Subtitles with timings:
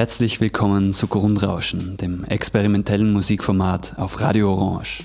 [0.00, 5.04] Herzlich willkommen zu Grundrauschen, dem experimentellen Musikformat auf Radio Orange.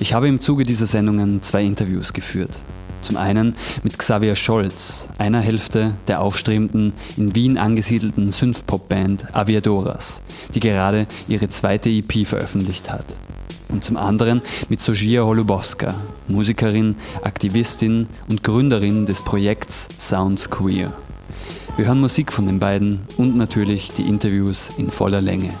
[0.00, 2.58] Ich habe im Zuge dieser Sendungen zwei Interviews geführt.
[3.02, 3.54] Zum einen
[3.84, 10.22] mit Xavier Scholz, einer Hälfte der aufstrebenden, in Wien angesiedelten Synthpop-Band Aviadoras,
[10.56, 13.14] die gerade ihre zweite EP veröffentlicht hat.
[13.68, 15.94] Und zum anderen mit Sojia Holubowska,
[16.26, 20.92] Musikerin, Aktivistin und Gründerin des Projekts Sounds Queer.
[21.80, 25.54] Wir hören Musik von den beiden und natürlich die Interviews in voller Länge.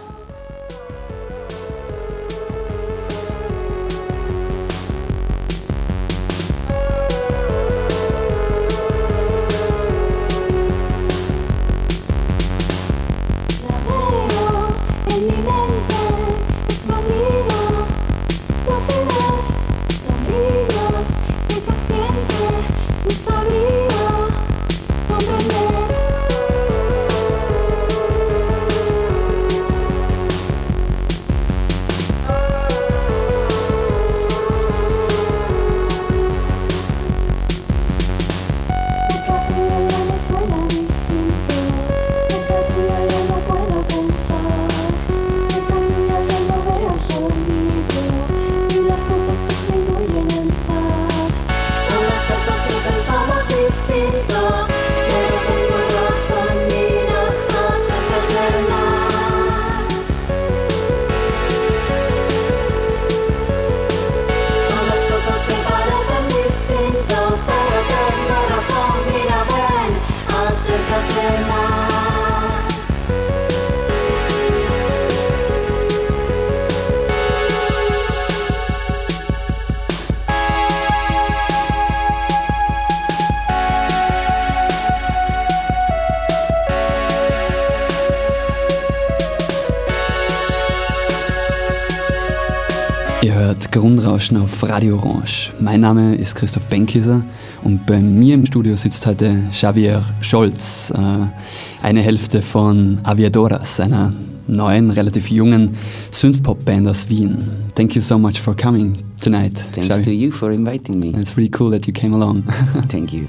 [93.80, 95.52] Grundrauschen auf Radio Orange.
[95.58, 97.22] Mein Name ist Christoph Benkieser
[97.64, 104.12] und bei mir im Studio sitzt heute Xavier Scholz, äh, eine Hälfte von Aviadoras, einer
[104.46, 105.76] neuen, relativ jungen
[106.10, 107.38] Synthpop-Band aus Wien.
[107.74, 109.54] Thank you so much for coming tonight.
[109.72, 110.04] Thanks Xavier.
[110.04, 111.18] to you for inviting me.
[111.18, 112.42] It's really cool that you came along.
[112.90, 113.28] Thank you.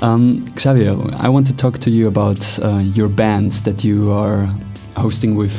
[0.00, 4.48] Um, Xavier, I want to talk to you about uh, your band that you are
[4.96, 5.52] hosting with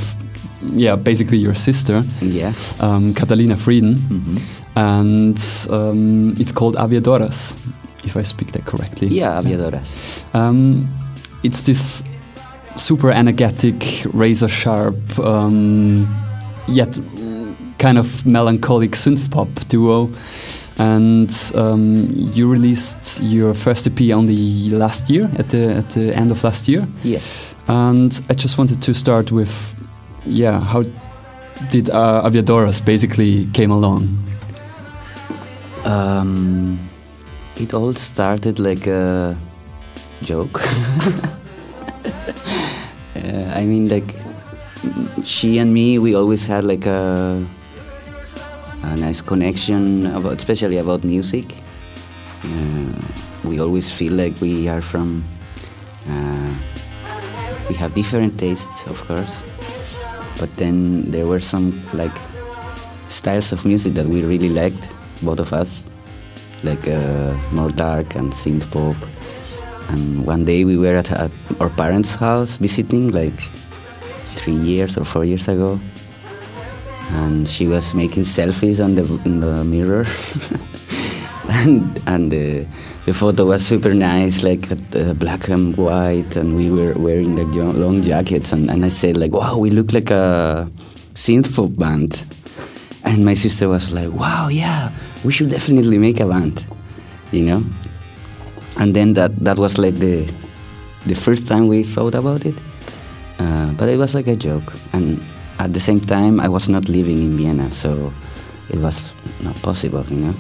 [0.76, 4.38] yeah, basically your sister, yeah, um, Catalina Frieden, mm -hmm.
[4.76, 7.58] and um, it's called Aviadoras,
[8.04, 9.08] if I speak that correctly.
[9.08, 9.88] Yeah, Aviadoras.
[10.34, 10.86] Um,
[11.42, 12.04] it's this
[12.76, 16.08] super energetic, razor sharp, um,
[16.68, 17.00] yet
[17.78, 20.10] kind of melancholic synth pop duo.
[20.80, 26.32] And um, you released your first EP only last year, at the at the end
[26.32, 26.88] of last year.
[27.04, 27.56] Yes.
[27.68, 29.76] And I just wanted to start with
[30.26, 30.84] yeah, how
[31.70, 34.18] did uh, Aviadoras basically came along?
[35.86, 36.80] Um,
[37.58, 39.38] it all started like a
[40.22, 40.62] joke.
[40.64, 40.68] uh,
[43.56, 44.16] I mean, like
[45.24, 47.46] she and me, we always had like a,
[48.84, 51.58] a nice connection about, especially about music.
[52.44, 52.94] Uh,
[53.44, 55.24] we always feel like we are from.
[56.08, 56.54] Uh,
[57.70, 59.53] we have different tastes, of course
[60.40, 62.16] but then there were some like
[63.10, 64.88] styles of music that we really liked,
[65.22, 65.86] both of us,
[66.64, 68.98] like uh, more dark and synth pop.
[69.90, 73.40] And one day we were at, at our parents' house visiting, like
[74.36, 75.80] three years or four years ago,
[77.12, 80.06] and she was making selfies on the in the mirror,
[81.50, 82.66] and and the
[83.06, 87.54] the photo was super nice, like uh, black and white, and we were wearing like
[87.56, 88.54] long jackets.
[88.54, 90.70] And, and I said like, "Wow, we look like a
[91.14, 92.24] synth pop band."
[93.04, 94.92] And my sister was like, "Wow, yeah,
[95.26, 96.64] we should definitely make a band,"
[97.32, 97.64] you know.
[98.80, 100.32] And then that that was like the
[101.06, 102.56] the first time we thought about it,
[103.40, 104.74] uh, but it was like a joke.
[104.94, 105.20] And
[105.60, 108.14] at the same time, I was not living in Vienna, so
[108.70, 110.36] it was not possible, you know.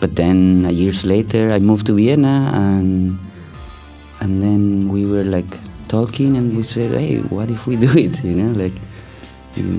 [0.00, 3.18] But then years later, I moved to Vienna, and
[4.20, 5.58] and then we were like
[5.88, 8.72] talking, and we said, "Hey, what if we do it?" You know, like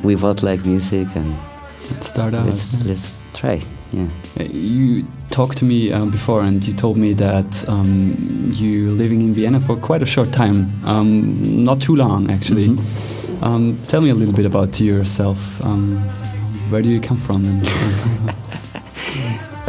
[0.03, 1.35] we both like music, and
[1.89, 2.45] let's start out.
[2.45, 2.83] Let's yeah.
[2.85, 3.61] let's try.
[3.91, 4.07] Yeah.
[4.39, 8.15] Uh, you talked to me um, before, and you told me that um,
[8.53, 12.69] you living in Vienna for quite a short time, um, not too long actually.
[12.69, 13.75] Mm -hmm.
[13.87, 15.37] tell me a little bit about yourself.
[15.63, 15.97] Um,
[16.69, 17.41] where do you come from?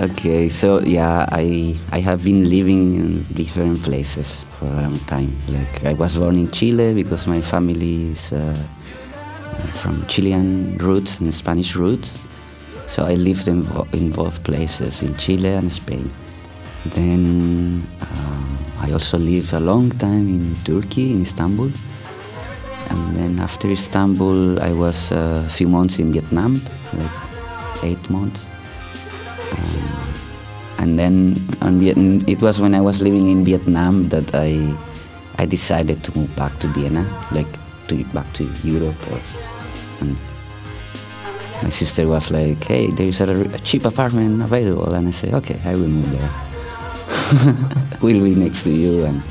[0.02, 5.30] Okay, so yeah, I I have been living in different places for a long time.
[5.46, 8.58] Like I was born in Chile because my family is uh,
[9.78, 12.18] from Chilean roots and Spanish roots.
[12.88, 13.62] So I lived in,
[13.92, 16.10] in both places, in Chile and Spain.
[16.98, 21.70] Then um, I also lived a long time in Turkey, in Istanbul.
[22.90, 26.60] And then after Istanbul, I was a few months in Vietnam,
[26.92, 28.50] like eight months.
[30.78, 31.34] And then
[31.78, 34.74] Vietnam, it was when I was living in Vietnam that I
[35.38, 37.46] I decided to move back to Vienna, like
[37.88, 38.96] to back to Europe.
[39.10, 39.20] Or,
[40.00, 40.16] and
[41.62, 45.58] my sister was like, "Hey, there's a, a cheap apartment available," and I said, "Okay,
[45.64, 46.30] I will move there.
[48.02, 49.22] we'll be next to you." And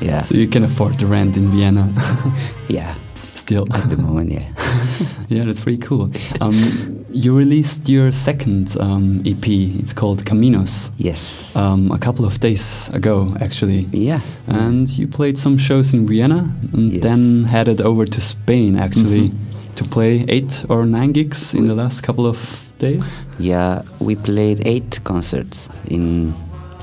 [0.00, 0.22] yeah.
[0.22, 1.92] So you can afford to rent in Vienna.
[2.68, 2.94] yeah.
[3.34, 3.66] Still.
[3.72, 4.46] At the moment, yeah.
[5.28, 6.10] yeah, that's pretty cool.
[6.40, 9.46] Um, you released your second um, EP.
[9.80, 10.90] It's called Caminos.
[10.98, 11.54] Yes.
[11.56, 13.86] Um, a couple of days ago, actually.
[13.92, 14.20] Yeah.
[14.46, 17.02] And you played some shows in Vienna and Yes.
[17.02, 19.30] then headed over to Spain, actually,
[19.76, 22.38] to play eight or nine gigs in the last couple of
[22.78, 23.08] days.
[23.38, 26.34] Yeah, we played eight concerts in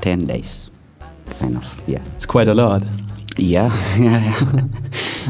[0.02, 0.70] ten days,
[1.40, 1.82] kind of.
[1.88, 2.02] Yeah.
[2.16, 2.82] It's quite a lot.
[3.38, 3.70] Yeah.
[4.00, 4.34] yeah.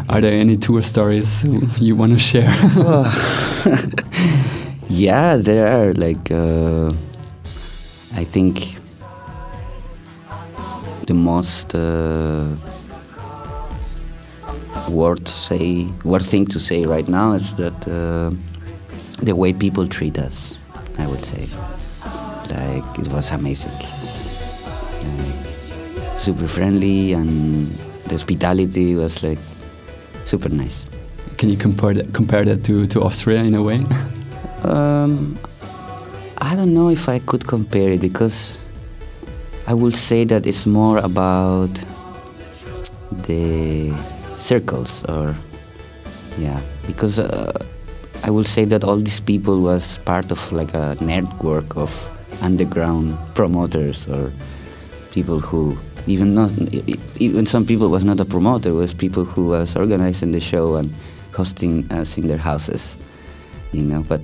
[0.10, 1.44] Are there any tour stories
[1.80, 2.54] you want to share?
[4.90, 6.90] yeah, there are like uh,
[8.14, 8.78] I think
[11.08, 12.46] the most uh,
[14.90, 18.32] word say word thing to say right now is that uh,
[19.24, 20.58] the way people treat us,
[20.98, 21.48] I would say,
[22.50, 23.96] like it was amazing, like,
[26.20, 27.68] super friendly and
[28.06, 29.40] the hospitality was like
[30.26, 30.86] super nice.
[31.38, 33.82] Can you compare that, compare that to, to Austria in a way?
[34.64, 35.38] Um,
[36.38, 38.58] I don't know if I could compare it because
[39.68, 41.70] I would say that it's more about
[43.12, 43.94] the
[44.36, 45.36] circles or
[46.38, 47.52] yeah because uh,
[48.24, 51.92] I would say that all these people was part of like a network of
[52.42, 54.32] underground promoters or
[55.12, 56.52] people who even not
[57.18, 60.94] even some people was not a promoter was people who was organizing the show and
[61.34, 62.96] hosting us in their houses
[63.72, 64.22] you know but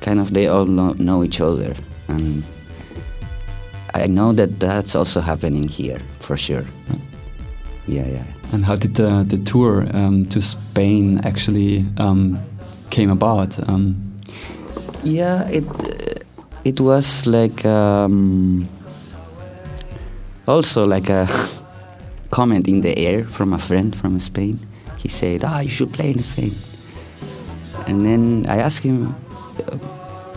[0.00, 1.74] kind of they all know, know each other
[2.08, 2.42] and
[3.94, 6.64] i know that that's also happening here for sure
[7.86, 12.38] yeah yeah And how did the, the tour um, to Spain actually um,
[12.90, 13.56] came about?
[13.68, 13.96] Um,
[15.04, 15.64] yeah it
[16.64, 18.66] it was like um,
[20.46, 21.28] also like a
[22.30, 24.58] comment in the air from a friend from Spain.
[24.98, 26.52] He said, "Ah, you should play in Spain."
[27.86, 29.14] And then I asked him,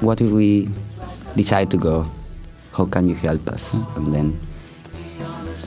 [0.01, 0.69] "What if we
[1.35, 2.05] decide to go?
[2.77, 4.39] How can you help us?" And then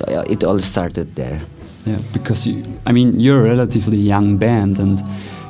[0.09, 1.41] uh, it all started there.
[1.87, 5.01] yeah, because you, I mean, you're a relatively young band and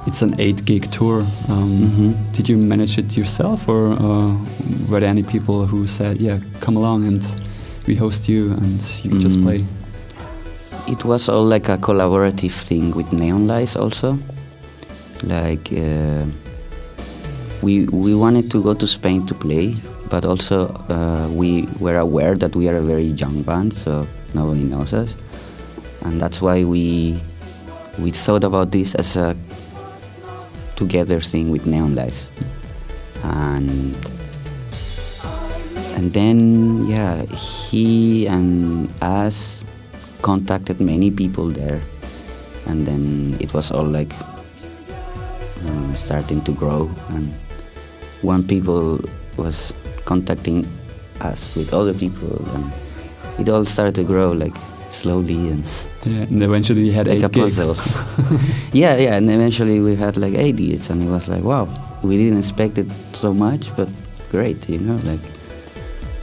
[0.07, 1.25] it's an eight gig tour.
[1.49, 2.15] Um, Mhm.
[2.33, 4.33] Did you manage it yourself or uh,
[4.91, 7.27] were there any people who said, yeah, come along and
[7.87, 9.45] we host you and you just Mm.
[9.45, 9.65] play?
[10.89, 14.19] It was all like a collaborative thing with Neon Lights also.
[15.25, 16.27] Like uh,
[17.63, 19.75] we we wanted to go to Spain to play,
[20.11, 24.65] but also uh, we were aware that we are a very young band, so nobody
[24.65, 25.15] knows us,
[26.05, 27.17] and that's why we
[27.99, 29.37] we thought about this as a
[30.77, 32.29] together thing with Neon Lights,
[33.25, 33.97] and
[35.97, 39.65] and then yeah, he and us
[40.21, 41.81] contacted many people there,
[42.67, 44.13] and then it was all like
[45.65, 46.91] um, starting to grow.
[47.09, 47.33] And
[48.27, 49.01] one people
[49.37, 49.73] was
[50.05, 50.67] contacting
[51.21, 52.65] us with other people, and
[53.39, 54.57] it all started to grow like
[54.91, 55.65] slowly and
[56.05, 57.57] Yeah, and eventually you had like eight a gigs.
[57.57, 57.77] puzzle.
[58.73, 61.69] yeah, yeah, and eventually we had like eight years, and it was like wow,
[62.03, 63.89] we didn't expect it so much, but
[64.31, 65.25] great, you know, like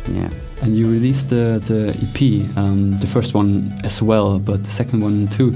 [0.08, 0.30] yeah.
[0.62, 5.02] And you released the, the EP, um, the first one as well, but the second
[5.02, 5.52] one too,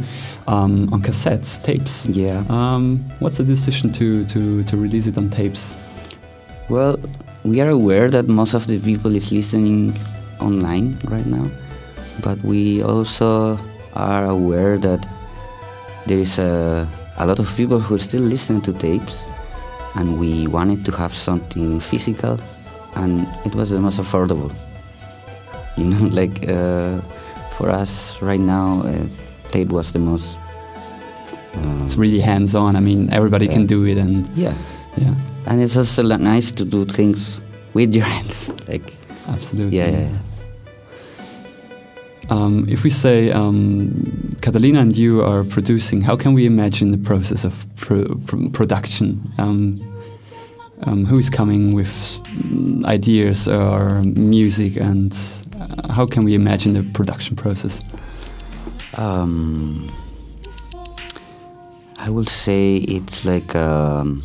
[0.48, 2.08] um, on cassettes, tapes.
[2.08, 2.44] Yeah.
[2.50, 5.76] Um, what's the decision to, to, to release it on tapes?
[6.70, 6.98] Well,
[7.44, 9.96] we are aware that most of the people is listening
[10.40, 11.50] online right now,
[12.24, 13.58] but we also
[13.96, 15.06] are aware that
[16.08, 19.26] there is a, a lot of people who still listen to tapes,
[19.96, 22.38] and we wanted to have something physical,
[22.96, 24.52] and it was the most affordable.
[25.78, 27.00] You know, like uh,
[27.56, 29.06] for us right now, uh,
[29.52, 30.38] tape was the most.
[31.56, 32.76] Um, It's really hands on.
[32.76, 34.54] I mean, everybody can do it, and yeah.
[34.98, 35.16] yeah.
[35.48, 37.40] And it's also nice to do things
[37.74, 38.52] with your hands.
[38.68, 38.94] Like
[39.28, 39.78] Absolutely.
[39.78, 40.10] Yeah, yeah.
[40.10, 40.20] yeah.
[42.30, 46.98] Um, if we say um, Catalina and you are producing, how can we imagine the
[46.98, 49.32] process of pro pro production?
[49.38, 49.76] Um,
[50.84, 52.20] um who is coming with
[52.86, 55.14] ideas or music, and
[55.60, 57.82] uh, how can we imagine the production process?
[58.96, 59.90] Um,
[61.98, 64.22] I would say it's like um,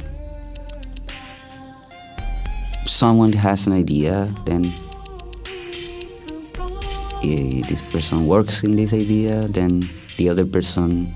[2.93, 4.67] someone has an idea, then
[6.57, 11.15] uh, this person works in this idea, then the other person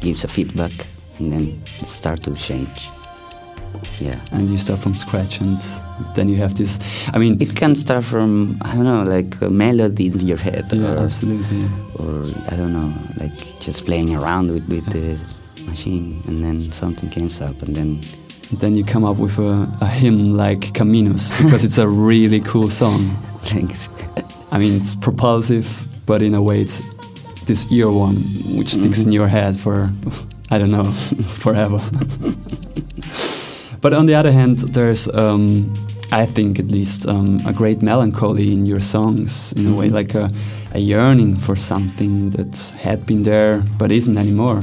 [0.00, 0.72] gives a feedback,
[1.18, 2.88] and then it starts to change.
[4.00, 4.18] Yeah.
[4.32, 5.56] And you start from scratch, and
[6.16, 6.80] then you have this.
[7.14, 10.72] I mean, it can start from I don't know, like a melody in your head,
[10.72, 11.62] yeah, or, absolutely,
[12.00, 15.16] or I don't know, like just playing around with with the
[15.64, 18.00] machine, and then something comes up, and then
[18.60, 22.68] then you come up with a, a hymn like Caminos because it's a really cool
[22.68, 23.16] song.
[23.44, 23.88] Thanks.
[24.50, 26.82] I mean, it's propulsive, but in a way, it's
[27.46, 28.16] this ear one
[28.56, 29.06] which sticks mm -hmm.
[29.06, 29.90] in your head for,
[30.50, 30.92] I don't know,
[31.42, 31.80] forever.
[33.80, 35.72] but on the other hand, there's, um,
[36.12, 39.96] I think at least, um, a great melancholy in your songs, in a way, mm-hmm.
[39.96, 40.28] like a,
[40.74, 44.62] a yearning for something that had been there but isn't anymore.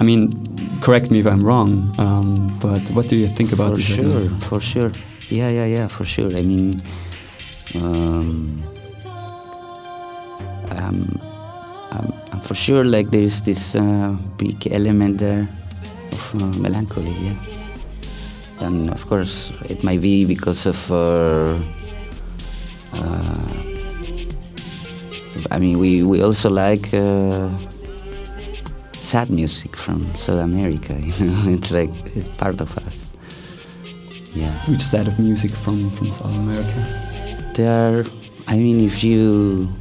[0.00, 0.48] I mean,
[0.80, 3.88] correct me if I'm wrong, um, but what do you think about for this?
[3.88, 4.40] For sure, idea?
[4.40, 4.92] for sure.
[5.28, 6.36] Yeah, yeah, yeah, for sure.
[6.36, 6.82] I mean,
[7.74, 8.64] um,
[12.48, 15.46] for sure, like there is this uh, big element there
[16.12, 17.36] of uh, melancholy, yeah.
[18.60, 20.90] And of course, it might be because of.
[20.90, 21.58] Uh,
[22.96, 23.44] uh
[25.50, 27.48] I mean, we, we also like uh,
[29.08, 30.92] sad music from South America.
[31.18, 33.08] You know, it's like it's part of us.
[34.36, 34.52] Yeah.
[34.68, 36.80] Which side of music from from South America?
[37.56, 38.04] There are.
[38.48, 39.72] I mean, if you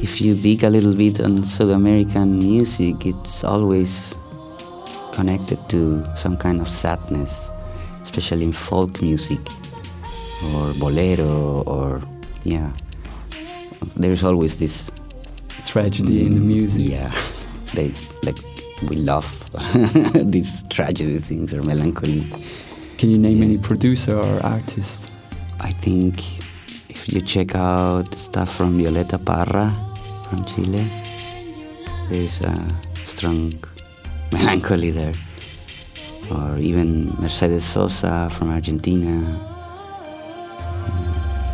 [0.00, 4.14] if you dig a little bit on South American music, it's always
[5.12, 7.50] connected to some kind of sadness,
[8.00, 9.40] especially in folk music
[10.54, 12.00] or bolero or
[12.44, 12.72] yeah.
[13.96, 14.90] There's always this
[15.66, 16.82] tragedy mm, in the music.
[16.90, 17.14] Yeah,
[17.74, 18.38] they like
[18.88, 19.28] we love
[20.30, 22.26] these tragedy things or melancholy.
[22.98, 23.44] Can you name yeah.
[23.44, 25.10] any producer or artist?
[25.60, 26.22] I think
[26.88, 29.74] if you check out stuff from Violeta Parra,
[30.28, 30.90] from Chile.
[32.08, 32.54] There's a
[33.04, 33.54] strong
[34.32, 35.14] melancholy there.
[36.30, 39.14] Or even Mercedes Sosa from Argentina.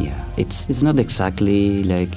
[0.00, 2.10] Yeah, it's it's not exactly like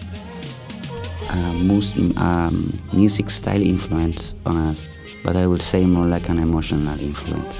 [1.29, 7.00] a um, music style influence on us, but I would say more like an emotional
[7.00, 7.60] influence.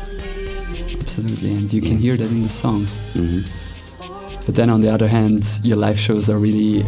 [0.94, 2.98] Absolutely, and you can hear that in the songs.
[3.14, 4.46] Mm-hmm.
[4.46, 6.84] But then on the other hand, your live shows are really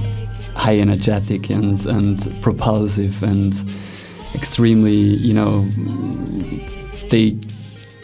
[0.55, 3.53] high energetic and and propulsive and
[4.36, 5.62] extremely you know
[7.09, 7.31] they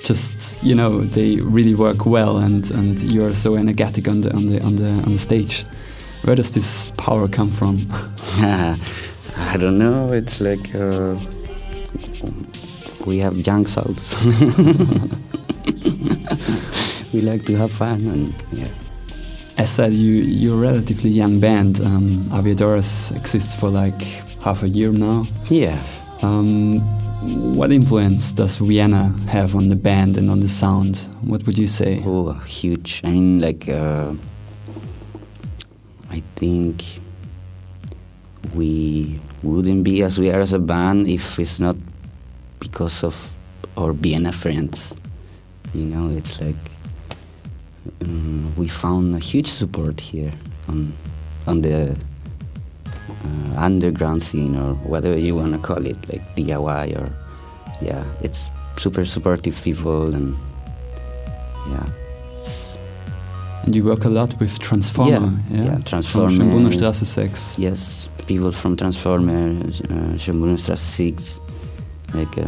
[0.04, 4.48] just you know they really work well and and you're so energetic on the on
[4.48, 5.66] the on the on the stage
[6.26, 7.78] where does this power come from
[9.38, 11.16] i don't know it's like uh,
[13.08, 14.16] we have young souls
[17.14, 18.68] we like to have fun and yeah
[19.58, 21.80] as said, you you're a relatively young band.
[21.82, 24.02] Um, Aviadoras exists for like
[24.44, 25.24] half a year now.
[25.50, 25.82] Yeah.
[26.22, 26.80] Um,
[27.56, 30.98] what influence does Vienna have on the band and on the sound?
[31.22, 32.02] What would you say?
[32.06, 33.02] Oh, huge.
[33.04, 34.14] I mean, like, uh,
[36.16, 37.02] I think
[38.56, 41.76] we wouldn't be as we are as a band if it's not
[42.60, 43.34] because of
[43.76, 44.96] our Vienna friends.
[45.74, 46.56] You know, it's like
[48.02, 50.32] um, we found a huge support here
[50.70, 50.94] on
[51.48, 51.98] on the
[52.96, 57.12] uh, underground scene or whatever you want to call it, like DIY or
[57.82, 60.38] yeah, it's super supportive people and
[61.68, 61.84] yeah.
[63.66, 67.58] And you work a lot with Transformer, yeah, yeah, yeah Transformer, from Schönbrunnerstraße 6.
[67.58, 69.56] Yes, people from Transformer,
[69.90, 71.42] uh, Schönbrunnerstraße 6,
[72.14, 72.44] like uh,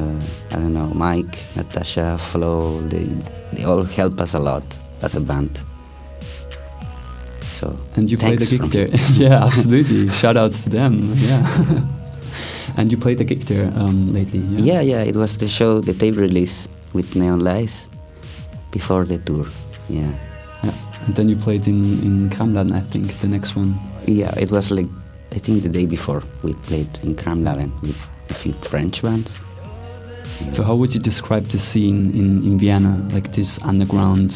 [0.51, 3.07] I don't know, Mike, Natasha, Flo, they
[3.53, 4.63] they all help us a lot
[5.01, 5.59] as a band.
[7.41, 10.09] So and you played the gig there, yeah, absolutely.
[10.09, 11.43] Shout outs to them, yeah.
[12.77, 14.39] and you played the gig there um, lately.
[14.39, 14.81] Yeah?
[14.81, 15.01] yeah, yeah.
[15.01, 17.87] It was the show, the tape release with Neon Lights
[18.71, 19.47] before the tour.
[19.89, 20.13] Yeah.
[20.63, 20.73] Yeah.
[21.05, 23.79] And then you played in in Kramladen, I think, the next one.
[24.05, 24.89] Yeah, it was like
[25.31, 27.97] I think the day before we played in Kramladen with
[28.29, 29.39] a few French bands.
[30.53, 34.31] So how would you describe the scene in, in Vienna, like this underground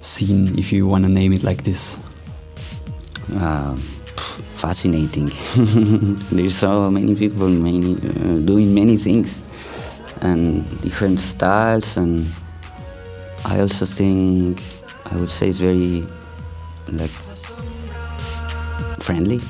[0.00, 1.98] scene, if you want to name it like this?
[3.36, 3.76] uh,
[4.56, 5.30] fascinating.
[6.32, 9.44] There's so many people, many uh, doing many things,
[10.22, 11.96] and different styles.
[11.96, 12.26] And
[13.44, 14.62] I also think
[15.10, 16.06] I would say it's very
[16.92, 17.10] like
[19.00, 19.40] friendly.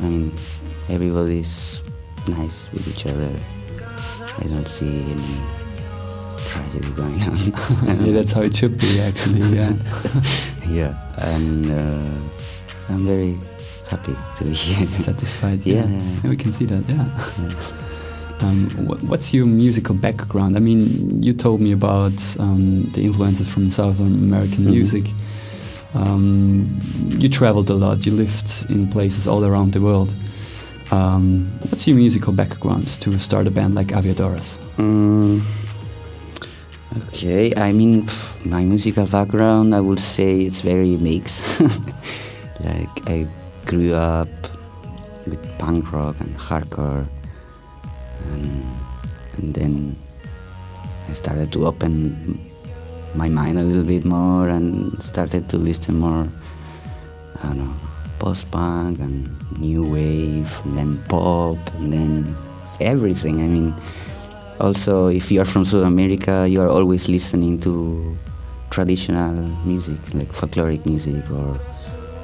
[0.00, 0.32] I mean,
[0.88, 1.82] everybody's
[2.28, 3.30] nice with each other.
[4.38, 5.36] I don't see any
[6.38, 7.38] tragedy going on.
[8.04, 9.40] yeah, that's how it should be, actually.
[9.54, 9.72] Yeah.
[10.68, 13.38] yeah, and uh, I'm very
[13.88, 14.86] happy to be here.
[14.96, 15.60] Satisfied.
[15.66, 16.30] Yeah, Yeah, yeah, yeah.
[16.30, 16.84] we can see that.
[16.88, 17.85] Yeah.
[18.40, 20.56] Um, wh- what's your musical background?
[20.56, 24.70] I mean, you told me about um, the influences from Southern American Mhm.
[24.70, 25.10] music.
[25.94, 26.66] Um,
[27.18, 28.04] you traveled a lot.
[28.06, 30.14] You lived in places all around the world.
[30.90, 34.58] Um, what's your musical background to start a band like Aviadoras?
[34.76, 35.42] Mm,
[37.08, 38.06] okay, I mean,
[38.44, 41.60] my musical background, I would say it's very mixed.
[42.64, 43.26] like, I
[43.64, 44.28] grew up
[45.26, 47.06] with punk rock and hardcore,
[48.32, 48.64] and,
[49.36, 49.96] and then
[51.08, 52.40] I started to open
[53.14, 56.28] my mind a little bit more and started to listen more,
[57.42, 57.74] I don't know,
[58.18, 62.34] post punk and new wave, and then pop, and then
[62.80, 63.40] everything.
[63.42, 63.74] I mean,
[64.60, 68.16] also, if you are from South America, you are always listening to
[68.70, 69.32] traditional
[69.64, 71.58] music, like folkloric music or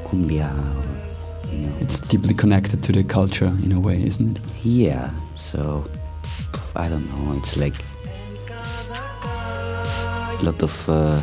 [0.04, 0.50] cumbia.
[0.50, 4.42] Or, you know, It's deeply connected to the culture in a way, isn't it?
[4.64, 5.10] yeah.
[5.42, 5.84] So
[6.76, 7.34] I don't know.
[7.36, 7.74] It's like
[10.38, 11.20] a lot of uh,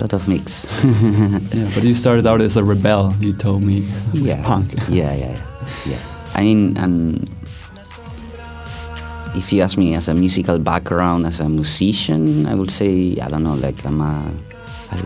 [0.00, 0.64] lot of mix.
[1.52, 3.12] Yeah, but you started out as a rebel.
[3.20, 3.88] You told me.
[4.12, 4.72] yeah, Punk.
[4.88, 5.38] yeah, yeah, yeah,
[5.84, 5.98] yeah.
[6.34, 7.28] I mean, and
[9.34, 13.28] if you ask me as a musical background, as a musician, I would say I
[13.28, 13.54] don't know.
[13.54, 14.32] Like I'm a,
[14.92, 15.02] I,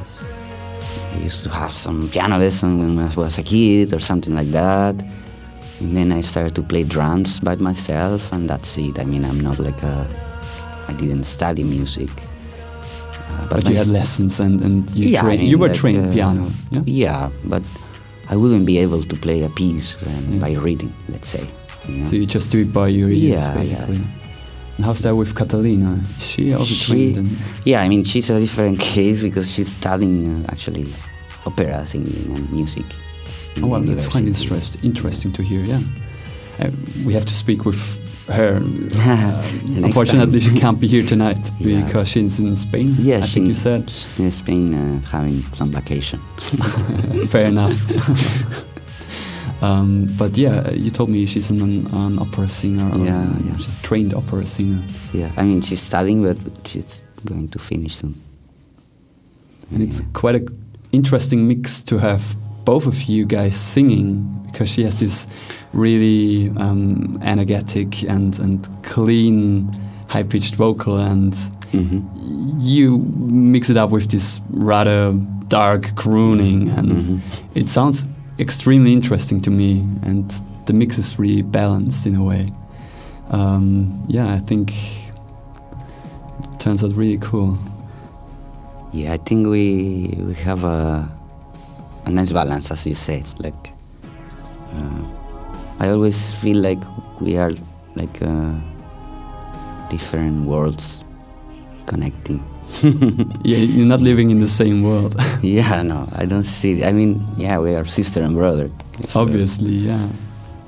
[1.14, 4.52] I used to have some piano lesson when I was a kid or something like
[4.52, 4.94] that.
[5.80, 8.98] And then I started to play drums by myself, and that's it.
[8.98, 10.06] I mean, I'm not like a.
[10.88, 12.08] I didn't study music.
[13.28, 15.68] Uh, But my you had lessons and, and you, Yeah, I trained, mean, you were
[15.68, 16.50] like, trained uh, piano.
[16.70, 16.82] Yeah?
[16.86, 17.62] Yeah, but
[18.30, 20.40] I wouldn't be able to play a piece um, Yeah.
[20.40, 21.44] by reading, let's say.
[21.88, 22.06] you know.
[22.08, 23.60] So you just do it by your ears, Yeah, yeah.
[23.60, 24.00] basically.
[24.76, 25.98] And how's that with Catalina?
[26.18, 27.16] Is she also She- trained?
[27.18, 30.86] In, yeah, I mean, she's a different case because she's studying uh, actually
[31.44, 32.84] opera singing and music.
[33.62, 35.60] Oh, well, that's quite interest, interesting to hear.
[35.64, 35.80] Yeah,
[36.60, 36.70] uh,
[37.04, 37.78] we have to speak with
[38.28, 38.60] her.
[39.06, 39.42] Uh,
[39.84, 41.84] unfortunately, she can't be here tonight Yeah.
[41.86, 42.94] because she's in Spain.
[42.98, 43.88] Yeah, I she, think you said.
[43.90, 46.18] she's in Spain uh, having some vacation.
[47.28, 47.72] Fair enough.
[49.62, 51.60] um, but yeah, you told me she's an,
[51.94, 52.88] an opera singer.
[52.96, 53.56] Yeah, yeah.
[53.58, 54.82] She's a trained opera singer.
[55.12, 58.20] yeah, I mean, she's studying, but she's going to finish soon.
[59.72, 60.48] And it's quite an
[60.92, 62.36] interesting mix to have
[62.66, 65.28] both of you guys singing because she has this
[65.72, 69.72] really um, energetic and, and clean,
[70.08, 71.32] high pitched vocal, and
[71.72, 72.02] Mhm.
[72.58, 72.98] you
[73.30, 75.12] mix it up with this rather
[75.48, 77.20] dark crooning, and Mhm.
[77.54, 78.06] it sounds
[78.38, 79.84] extremely interesting to me.
[80.02, 80.24] And
[80.66, 82.50] the mix is really balanced in a way.
[83.30, 84.72] Um, yeah, I think
[86.42, 87.58] it turns out really cool.
[88.92, 91.08] Yeah, I think we we have a
[92.06, 93.24] a nice balance, as you said.
[93.38, 93.70] Like,
[94.78, 95.02] uh,
[95.80, 96.78] I always feel like
[97.20, 97.52] we are
[97.96, 98.52] like uh,
[99.90, 101.04] different worlds
[101.86, 102.40] connecting.
[103.44, 105.14] Yeah, you're not living in the same world.
[105.42, 106.84] yeah, no, I don't see.
[106.84, 108.70] I mean, yeah, we are sister and brother.
[109.06, 110.08] so, Obviously, yeah.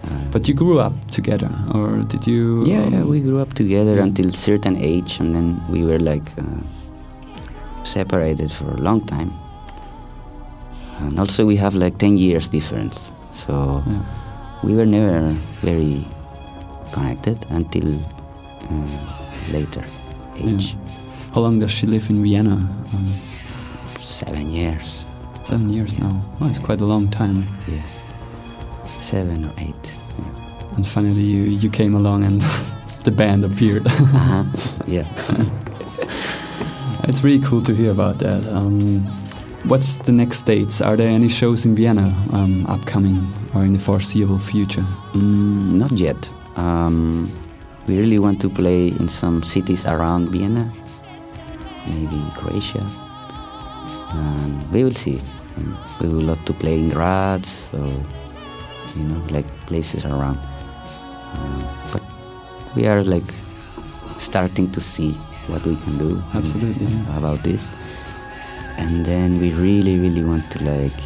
[0.05, 2.63] uh, But you grew up together, or did you?
[2.65, 6.27] yeah, yeah, um, we grew up together until certain age, and then we were like
[6.39, 6.45] uh,
[7.85, 9.33] separated for a long time.
[11.01, 14.03] And also, we have like ten years difference, so yeah.
[14.65, 16.05] we were never very
[16.93, 18.01] connected until
[18.71, 18.87] uh,
[19.51, 19.85] later
[20.37, 20.77] age.
[21.35, 22.55] How long does she live in Vienna?
[22.95, 23.13] Um,
[24.01, 25.05] Seven years,
[25.45, 26.23] seven years now.
[26.41, 27.45] Oh, it's quite a long time.
[27.69, 27.83] yeah,
[29.03, 29.95] seven or eight.
[30.19, 30.77] Yeah.
[30.77, 32.41] And finally, you you came along, and
[33.05, 33.87] the band appeared.
[33.87, 34.45] Uh-huh.
[34.87, 35.05] yeah.
[37.09, 38.47] it's really cool to hear about that.
[38.49, 39.07] Um,
[39.65, 40.81] what's the next dates?
[40.81, 43.21] Are there any shows in Vienna um, upcoming
[43.55, 44.85] or in the foreseeable future?
[45.15, 46.17] Mm, not yet.
[46.57, 47.31] Um,
[47.87, 50.71] we really want to play in some cities around Vienna,
[51.87, 52.85] maybe Croatia.
[54.13, 55.21] And we will see.
[55.59, 57.89] Mm, We would love to play in Graz or,
[58.97, 60.39] you know, like places around.
[61.35, 62.03] Um, but
[62.77, 63.35] we are like
[64.19, 65.13] starting to see
[65.49, 67.19] what we can do Absolutely, yeah.
[67.19, 67.73] about this.
[68.79, 70.99] And then we really, really want to like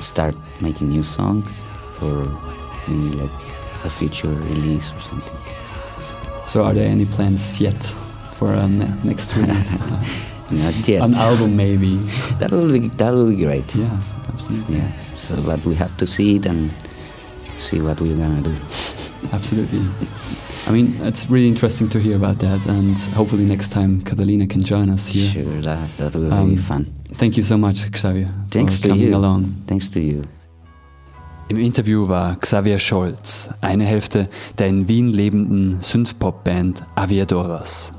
[0.00, 1.64] start making new songs
[1.98, 2.28] for
[2.86, 3.30] maybe like
[3.84, 5.38] a future release or something.
[6.46, 7.82] So, are there any plans yet
[8.32, 9.78] for a ne next release?
[10.52, 11.02] Not yet.
[11.02, 11.96] An album, maybe.
[12.38, 13.74] that will be that will be great.
[13.74, 14.76] Yeah, absolutely.
[14.76, 14.92] Yeah.
[15.14, 16.70] So, but we have to see it and
[17.58, 18.54] see what we're gonna do.
[19.32, 19.88] Absolutely.
[20.66, 24.62] I mean, it's really interesting to hear about that, and hopefully next time Catalina can
[24.62, 25.28] join us here.
[25.30, 26.86] Sure, that, that will Um, be fun.
[27.14, 29.16] Thank you so much, Xavier, Thanks for to coming you.
[29.16, 29.44] along.
[29.66, 30.22] Thanks to you.
[31.48, 37.90] Im Interview war Xavier Scholz, eine Hälfte der in Wien lebenden Synthpop-Band Aviadoras.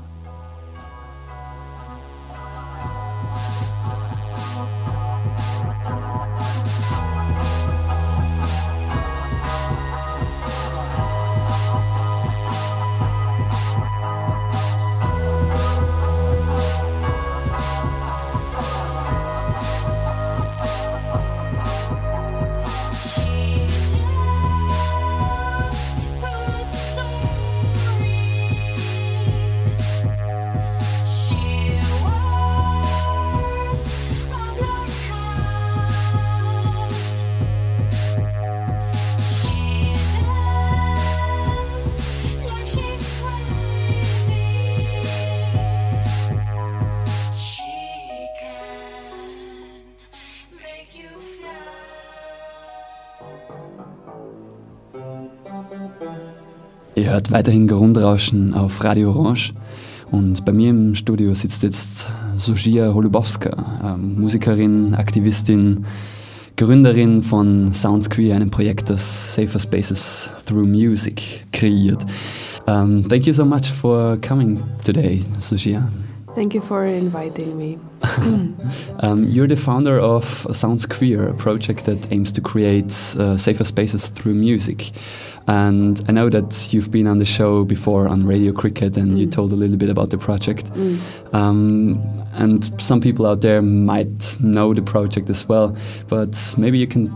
[57.04, 59.52] Ihr hört weiterhin Grundrauschen auf Radio Orange
[60.10, 65.84] und bei mir im Studio sitzt jetzt Sofia Holubowska, ähm, Musikerin, Aktivistin,
[66.56, 72.02] Gründerin von Sounds Queer, einem Projekt, das Safer Spaces Through Music kreiert.
[72.66, 75.86] Um, thank you so much for coming today, Sofia.
[76.34, 77.78] Thank you for inviting me.
[79.00, 83.64] Um, you're the founder of Sounds Queer, a project that aims to create uh, safer
[83.64, 84.92] spaces through music.
[85.46, 89.26] And I know that you've been on the show before on Radio Cricket and you
[89.26, 89.32] Mm.
[89.32, 90.72] told a little bit about the project.
[90.72, 90.98] Mm.
[91.34, 92.00] Um,
[92.34, 95.76] and some people out there might know the project as well,
[96.08, 97.10] but maybe you can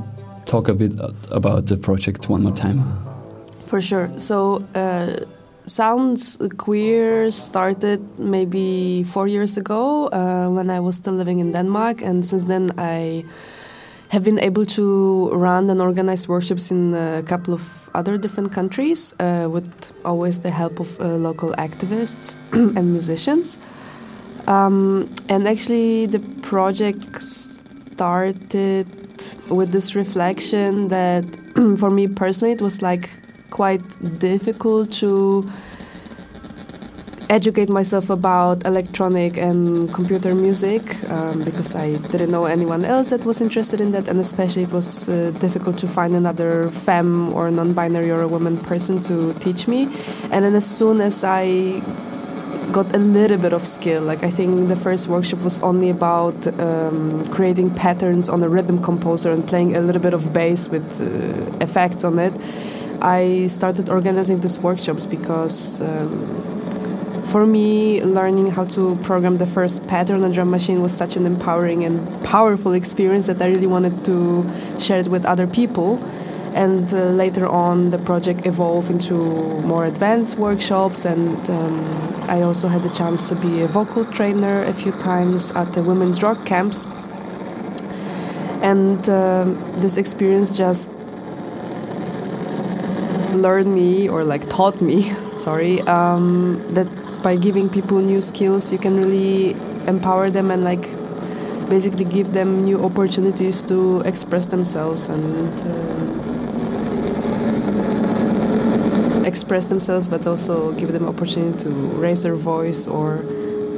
[0.45, 0.93] talk a bit
[1.31, 2.83] about the project one more time.
[3.67, 4.11] For sure.
[4.19, 5.25] So, uh,
[5.69, 12.01] Sounds Queer started maybe four years ago uh, when I was still living in Denmark,
[12.01, 13.25] and since then I
[14.09, 19.15] have been able to run and organize workshops in a couple of other different countries
[19.21, 23.59] uh, with always the help of uh, local activists and musicians.
[24.47, 28.87] Um, and actually, the project started
[29.51, 31.25] with this reflection that
[31.77, 33.11] for me personally, it was like
[33.51, 35.49] quite difficult to
[37.31, 43.25] educate myself about electronic and computer music um, because I didn't know anyone else that
[43.25, 47.51] was interested in that, and especially it was uh, difficult to find another femme or
[47.51, 49.89] non-binary or a woman person to teach me.
[50.31, 51.83] And then as soon as I
[52.73, 56.47] got a little bit of skill, like I think the first workshop was only about
[56.61, 61.01] um, creating patterns on a rhythm composer and playing a little bit of bass with
[61.01, 62.33] uh, effects on it.
[63.01, 66.49] I started organizing these workshops because um,
[67.29, 71.27] for me, learning how to program the first pattern on drum machine was such an
[71.27, 76.03] empowering and powerful experience that I really wanted to share it with other people.
[76.55, 79.15] And uh, later on, the project evolved into
[79.61, 81.85] more advanced workshops, and um,
[82.29, 85.83] I also had the chance to be a vocal trainer a few times at the
[85.83, 86.87] women's rock camps.
[88.63, 90.91] And um, this experience just
[93.43, 95.03] learned me or like taught me
[95.37, 96.87] sorry um, that
[97.23, 99.53] by giving people new skills you can really
[99.87, 100.87] empower them and like
[101.69, 106.09] basically give them new opportunities to express themselves and um,
[109.25, 113.19] express themselves but also give them opportunity to raise their voice or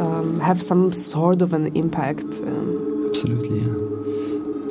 [0.01, 3.80] um, have some sort of an impact um, Absolutely, yeah.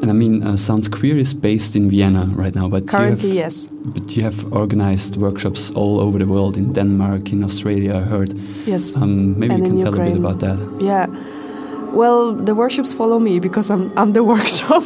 [0.02, 3.38] And I mean, uh, Sounds Queer is based in Vienna right now, but currently have,
[3.38, 8.02] yes But you have organized workshops all over the world in Denmark, in Australia, I
[8.02, 8.32] heard.
[8.66, 10.58] yes Um, maybe And you can tell a bit about that.
[10.82, 11.08] Yeah.
[11.92, 14.84] Well, the workshops follow me because I'm, I'm the workshop.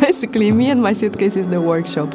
[0.00, 2.14] Basically, me and my suitcase is the workshop.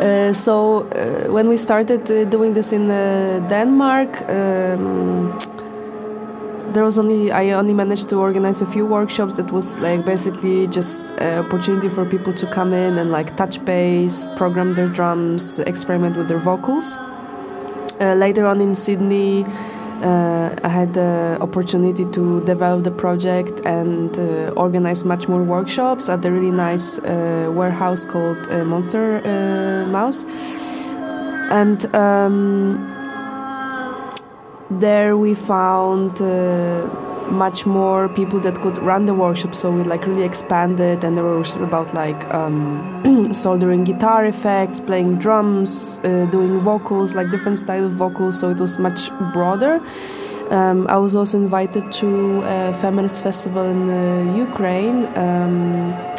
[0.00, 5.38] Uh, so uh, when we started uh, doing this in uh, Denmark, um,
[6.72, 9.36] there was only I only managed to organize a few workshops.
[9.36, 13.64] That was like basically just an opportunity for people to come in and like touch
[13.64, 16.96] bass, program their drums, experiment with their vocals.
[18.00, 19.44] Uh, later on in Sydney,
[20.02, 26.08] uh, I had the opportunity to develop the project and uh, organize much more workshops
[26.08, 30.24] at a really nice uh, warehouse called uh, Monster uh, Mouse.
[31.50, 33.01] And um,
[34.80, 36.86] there we found uh,
[37.30, 39.54] much more people that could run the workshop.
[39.54, 44.80] So we like really expanded and there were workshops about like um, soldering guitar effects
[44.80, 48.38] playing drums uh, doing vocals like different style of vocals.
[48.38, 49.80] So it was much broader.
[50.50, 55.06] Um, I was also invited to a feminist festival in uh, Ukraine.
[55.16, 56.11] Um,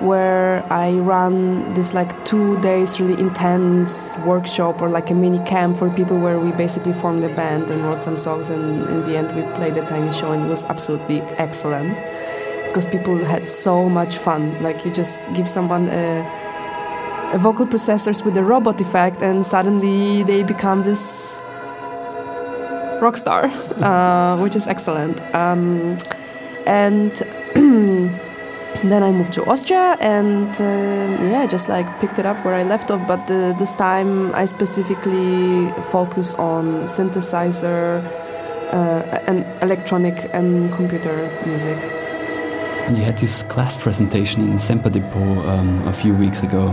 [0.00, 5.76] where I ran this like two days really intense workshop or like a mini camp
[5.76, 9.16] for people where we basically formed a band and wrote some songs and in the
[9.16, 11.96] end we played a tiny show and it was absolutely excellent.
[12.66, 18.24] Because people had so much fun like you just give someone a, a vocal processors
[18.24, 21.40] with a robot effect and suddenly they become this
[23.00, 23.44] rock star
[23.80, 25.22] uh, which is excellent.
[25.34, 25.98] Um,
[26.66, 27.12] and
[28.84, 32.62] then I moved to Austria and uh, yeah, just like picked it up where I
[32.62, 33.06] left off.
[33.06, 38.04] But the, this time I specifically focus on synthesizer
[38.72, 41.78] uh, and electronic and computer music.
[42.86, 46.68] And you had this class presentation in Semper Depot um, a few weeks ago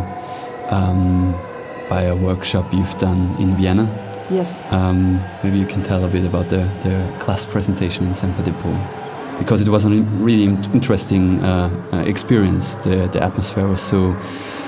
[0.70, 1.34] um,
[1.90, 3.86] by a workshop you've done in Vienna.
[4.30, 4.64] Yes.
[4.72, 9.05] Um, maybe you can tell a bit about the, the class presentation in Semper Depot.
[9.40, 10.44] Because it was a really
[10.74, 12.76] interesting uh, uh, experience.
[12.76, 14.16] The, the atmosphere was so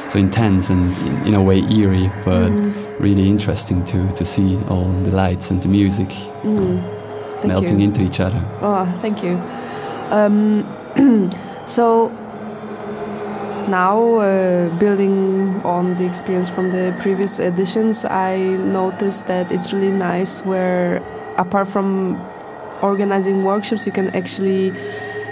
[0.09, 2.49] so intense and in, in a way eerie, but
[2.99, 6.09] really interesting to, to see all the lights and the music
[6.43, 6.81] Mm.
[7.41, 7.85] Thank melting you.
[7.85, 8.41] into each other.
[8.61, 9.37] Oh, thank you.
[10.09, 10.65] Um,
[11.67, 12.09] so
[13.67, 19.91] now, uh, building on the experience from the previous editions, I noticed that it's really
[19.91, 21.03] nice where,
[21.37, 22.19] apart from
[22.81, 24.71] organizing workshops, you can actually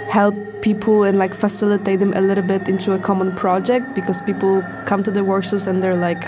[0.08, 4.62] help people and like facilitate them a little bit into a common project because people
[4.84, 6.24] come to the workshops and they're like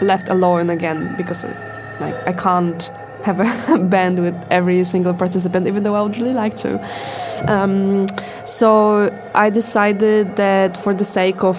[0.00, 1.44] left alone again because
[2.00, 2.90] like I can't
[3.24, 6.80] have a band with every single participant even though I would really like to.
[7.46, 8.06] Um,
[8.44, 11.58] so I decided that for the sake of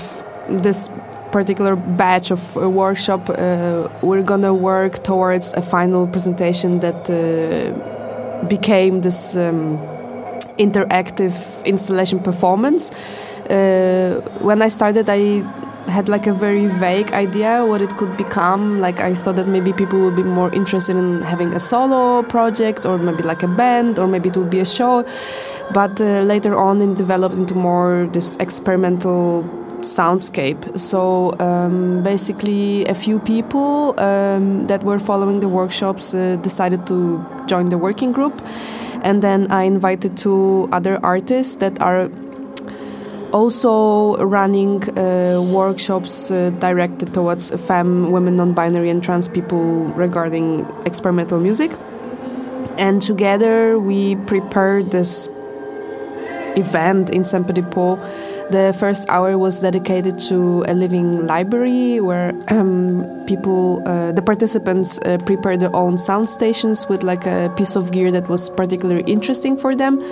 [0.50, 0.90] this
[1.32, 8.01] particular batch of uh, workshop uh, we're gonna work towards a final presentation that uh,
[8.48, 9.78] became this um,
[10.58, 12.92] interactive installation performance.
[13.50, 15.44] Uh, when I started I
[15.88, 18.80] had like a very vague idea what it could become.
[18.80, 22.86] Like i thought that maybe people would be more interested in having a solo project
[22.86, 25.04] or maybe like a band or maybe it would be a show.
[25.74, 29.44] But uh, later on it developed into more this experimental
[29.82, 36.86] soundscape so um, basically a few people um, that were following the workshops uh, decided
[36.88, 38.42] to join the working group
[39.04, 42.10] and then i invited two other artists that are
[43.32, 51.40] also running uh, workshops uh, directed towards femme, women, non-binary, and trans people regarding experimental
[51.40, 51.72] music.
[52.78, 55.30] And together we prepared this
[56.58, 57.98] event in Semper Depot.
[58.52, 65.00] The first hour was dedicated to a living library where um, people, uh, the participants,
[65.00, 69.04] uh, prepared their own sound stations with like a piece of gear that was particularly
[69.04, 70.04] interesting for them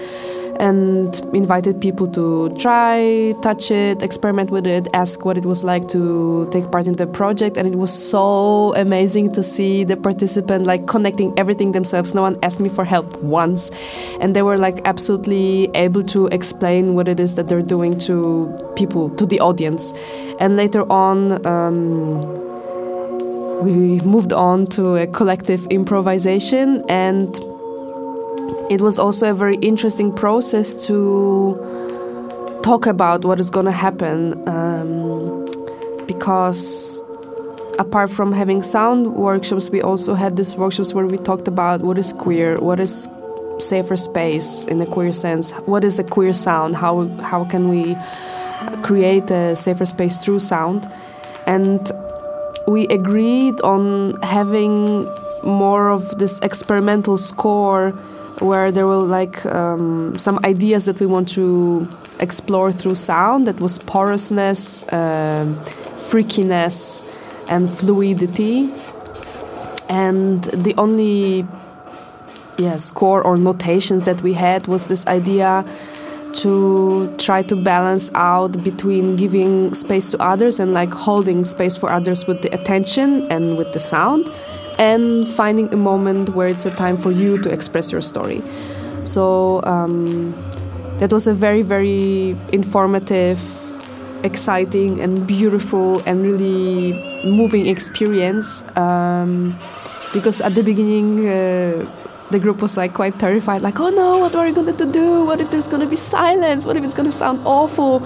[0.60, 5.88] and invited people to try, touch it, experiment with it, ask what it was like
[5.90, 7.58] to take part in the project.
[7.58, 12.14] And it was so amazing to see the participant like connecting everything themselves.
[12.14, 13.72] No one asked me for help once.
[14.20, 18.74] And they were like absolutely able to explain what it is that they're doing to
[18.76, 19.94] people, to the audience.
[20.40, 22.20] And later on, um,
[23.64, 27.40] we moved on to a collective improvisation and
[28.70, 31.56] it was also a very interesting process to
[32.64, 35.46] talk about what is going to happen um,
[36.08, 37.02] because
[37.80, 41.98] apart from having sound workshops we also had these workshops where we talked about what
[41.98, 43.10] is queer what is
[43.60, 47.96] safer space in a queer sense what is a queer sound how how can we
[48.82, 50.92] create a safer space through sound.
[51.46, 51.92] And
[52.68, 55.06] we agreed on having
[55.44, 57.94] more of this experimental score
[58.40, 61.88] where there were like um, some ideas that we want to
[62.20, 63.48] explore through sound.
[63.48, 65.56] That was porousness um
[66.10, 67.16] freakiness
[67.50, 68.70] and fluidity.
[69.90, 71.46] And the only
[72.58, 75.64] yeah score or notations that we had was this idea
[76.32, 81.90] to try to balance out between giving space to others and like holding space for
[81.90, 84.30] others with the attention and with the sound
[84.80, 88.42] and finding a moment where it's a time for you to express your story.
[89.04, 90.34] So um,
[91.00, 93.40] that was a very, very informative,
[94.24, 96.94] exciting, and beautiful, and really
[97.26, 98.64] moving experience.
[98.78, 99.56] Um,
[100.14, 101.86] because at the beginning, uh,
[102.32, 105.26] the group was like quite terrified, like, "Oh no, what are we going to do?
[105.26, 106.66] What if there's going to be silence?
[106.66, 108.02] What if it's going to sound awful?"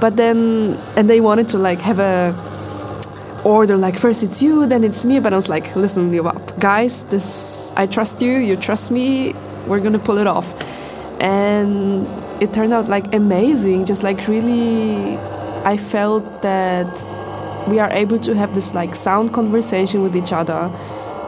[0.00, 2.34] But then, and they wanted to like have a
[3.44, 5.18] order like first it's you then it's me.
[5.20, 6.58] But i was like listen you up.
[6.58, 8.32] Guys this i trust you.
[8.38, 9.34] You trust me.
[9.66, 10.48] We're gonna pull it off.
[11.20, 12.06] And
[12.42, 13.84] it turned out like amazing.
[13.84, 15.16] Just like really
[15.64, 17.04] i felt that
[17.68, 20.70] we are able to have this like sound conversation with each other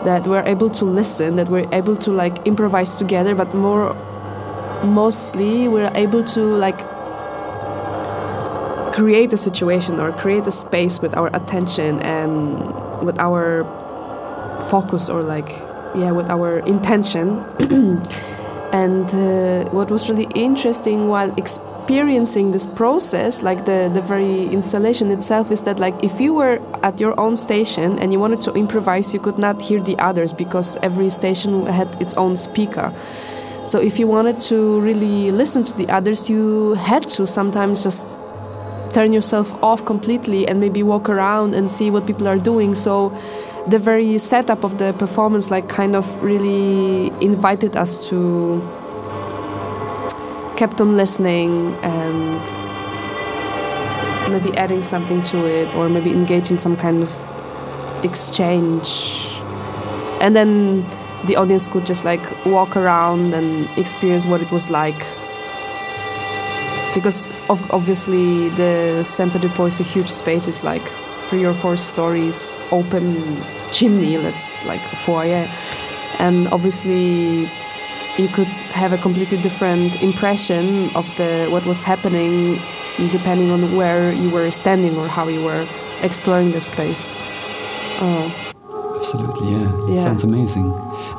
[0.05, 3.35] that we're able to listen that we're able to like improvise together.
[3.35, 3.95] But more
[4.85, 6.81] mostly we're able to like
[8.93, 12.57] create a situation or create a space with our attention and
[13.05, 13.65] with our
[14.71, 15.49] focus or like
[15.95, 17.45] yeah with our intention.
[18.73, 25.11] And uh, what was really interesting while experiencing this process like the the very installation
[25.11, 28.53] itself is that like if you were at your own station and you wanted to
[28.55, 32.91] improvise you could not hear the others because every station had its own speaker.
[33.67, 38.09] So if you wanted to really listen to the others you had to sometimes just
[38.93, 42.75] turn yourself off completely and maybe walk around and see what people are doing.
[42.75, 43.17] So
[43.67, 48.61] the very setup of the performance like kind of really invited us to
[50.57, 52.41] kept on listening and
[54.33, 59.41] maybe adding something to it or maybe engage in some kind of exchange.
[60.21, 60.87] And then
[61.27, 65.03] the audience could just like walk around and experience what it was like
[66.95, 70.49] because of, obviously the Semperdepot is a huge space.
[70.49, 70.83] It's like
[71.29, 73.37] three or four stories, open
[73.73, 74.17] chimney.
[74.17, 75.49] That's like foyer,
[76.19, 77.51] and obviously
[78.19, 82.61] you could have a completely different impression of the what was happening
[83.11, 85.67] depending on where you were standing or how you were
[86.03, 87.15] exploring the space.
[88.05, 88.52] Oh.
[89.03, 89.69] Absolutely, yeah.
[89.91, 90.05] It Yeah.
[90.05, 90.73] sounds amazing.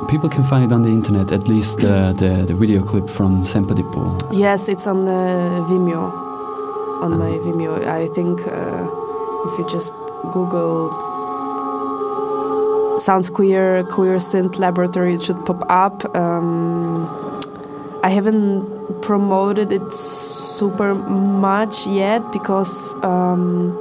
[0.08, 3.44] People can find it on the internet, at least uh, the, the video clip from
[3.44, 3.74] Semper
[4.32, 6.02] Yes, it's on uh, Vimeo.
[7.02, 8.88] On my Vimeo, I think uh,
[9.46, 9.94] if you just
[10.32, 10.88] Google
[12.98, 16.16] "sounds queer" queer synth laboratory, it should pop up.
[16.16, 17.06] Um,
[18.02, 18.64] I haven't
[19.02, 23.76] promoted it super much yet because um,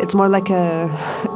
[0.00, 0.88] it's more like a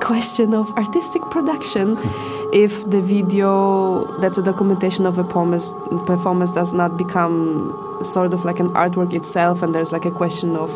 [0.09, 1.97] question of artistic production.
[1.97, 2.51] Hmm.
[2.55, 5.75] If the video that's a documentation of a performance,
[6.07, 10.57] performance does not become sort of like an artwork itself, and there's like a question
[10.57, 10.71] of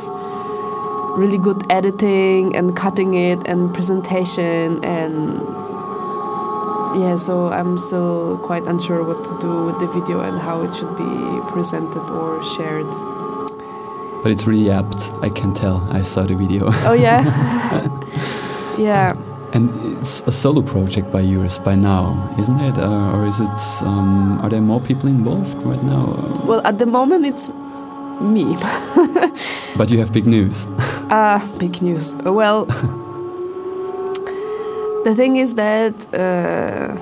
[1.16, 5.40] really good editing and cutting it and presentation and
[7.02, 10.72] yeah so i'm still quite unsure what to do with the video and how it
[10.72, 11.12] should be
[11.52, 12.90] presented or shared
[14.22, 15.82] But it's really apt, I can tell.
[15.90, 16.62] I saw the video.
[16.88, 17.20] oh yeah
[18.82, 19.12] yeah
[19.54, 19.68] and
[19.98, 22.78] it's a solo project by yours by now, isn't it?
[22.78, 23.50] Uh, or is it,
[23.86, 26.06] um, are there more people involved right now?
[26.46, 27.50] well at the moment it's
[28.20, 28.44] me
[29.76, 30.66] But you have big news.
[31.10, 32.64] uh big news well
[35.04, 36.96] the thing is that uh,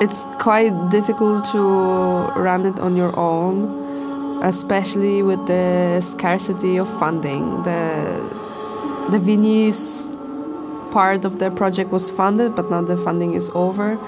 [0.00, 1.60] it's quite difficult to
[2.40, 3.76] run it on your own
[4.42, 8.37] especially with the scarcity of funding the
[9.10, 10.12] the Vinis
[10.90, 13.98] part of the project was funded but now the funding is over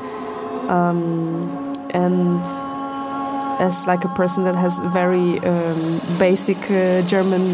[0.68, 2.44] um, and
[3.60, 7.46] as like a person that has very um, basic uh, German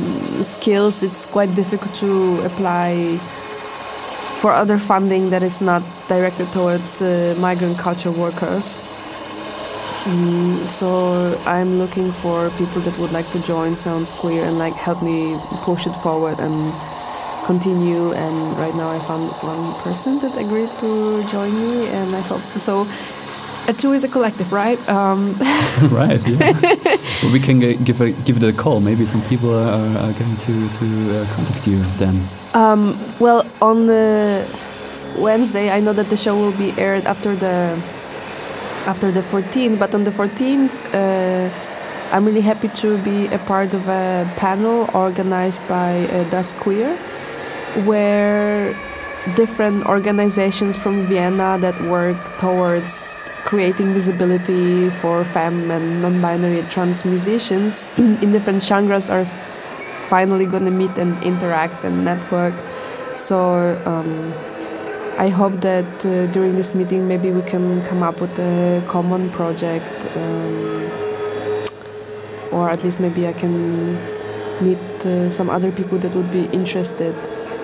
[0.45, 3.19] skills, it's quite difficult to apply
[4.41, 8.77] for other funding that is not directed towards uh, migrant culture workers.
[10.07, 14.75] Mm, so I'm looking for people that would like to join Sounds Queer and like
[14.75, 16.73] help me push it forward and
[17.47, 18.13] continue.
[18.13, 22.43] And right now I found one person that agreed to join me, and I hope
[22.59, 22.87] so.
[23.69, 24.79] A two is a collective, right?
[24.89, 25.33] Um,
[25.91, 26.53] right, yeah.
[27.23, 28.81] well, we can g- give, a, give it a call.
[28.81, 30.87] Maybe some people are, are going to, to
[31.19, 32.15] uh, contact you then.
[32.55, 34.47] Um, well, on the
[35.19, 37.77] Wednesday, I know that the show will be aired after the
[38.87, 39.79] after the 14th.
[39.79, 41.51] But on the 14th, uh,
[42.13, 46.97] I'm really happy to be a part of a panel organized by uh, Das Queer,
[47.85, 48.75] where
[49.35, 57.89] different organizations from Vienna that work towards creating visibility for femme and non-binary trans musicians
[57.97, 59.25] in different genres are
[60.09, 62.55] finally going to meet and interact and network.
[63.17, 64.35] So um,
[65.19, 69.31] I hope that uh, during this meeting maybe we can come up with a common
[69.31, 70.91] project, um,
[72.53, 73.95] or at least maybe I can
[74.63, 77.15] meet uh, some other people that would be interested.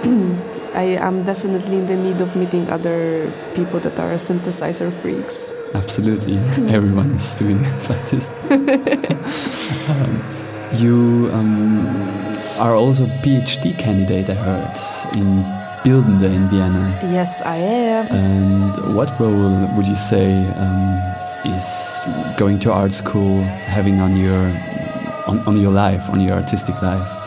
[0.74, 5.52] I am definitely in the need of meeting other people that are synthesizer freaks.
[5.74, 6.36] Absolutely,
[6.74, 7.58] everyone is doing
[8.10, 8.30] this.
[9.88, 10.22] Um,
[10.78, 11.86] you um,
[12.58, 14.76] are also PhD candidate, I heard,
[15.16, 15.44] in
[15.84, 16.98] Bildende in Vienna.
[17.12, 18.06] Yes, I am.
[18.06, 20.98] And what role would you say um,
[21.44, 22.02] is
[22.36, 24.42] going to art school having on your
[25.26, 27.21] on, on your life, on your artistic life?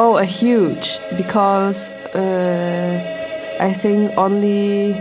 [0.00, 4.94] Oh, a huge because uh, I think only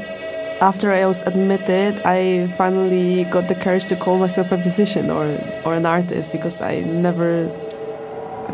[0.60, 5.26] after I was admitted, I finally got the courage to call myself a musician or
[5.66, 7.48] or an artist because I never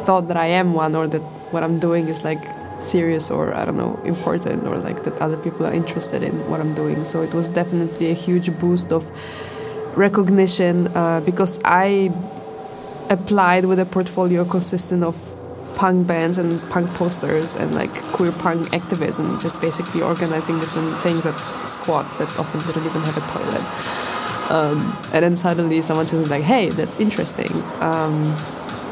[0.05, 1.21] thought that I am one or that
[1.53, 2.43] what I'm doing is like
[2.77, 6.59] serious or I don't know important or like that other people are interested in what
[6.59, 7.05] I'm doing.
[7.05, 9.07] So it was definitely a huge boost of
[9.95, 12.11] recognition uh, because I
[13.09, 15.15] applied with a portfolio consisting of
[15.75, 21.25] punk bands and punk posters and like queer punk activism, just basically organizing different things
[21.25, 24.51] at squats that often didn't even have a toilet.
[24.51, 27.51] Um, and then suddenly someone just was like, hey, that's interesting.
[27.79, 28.37] Um,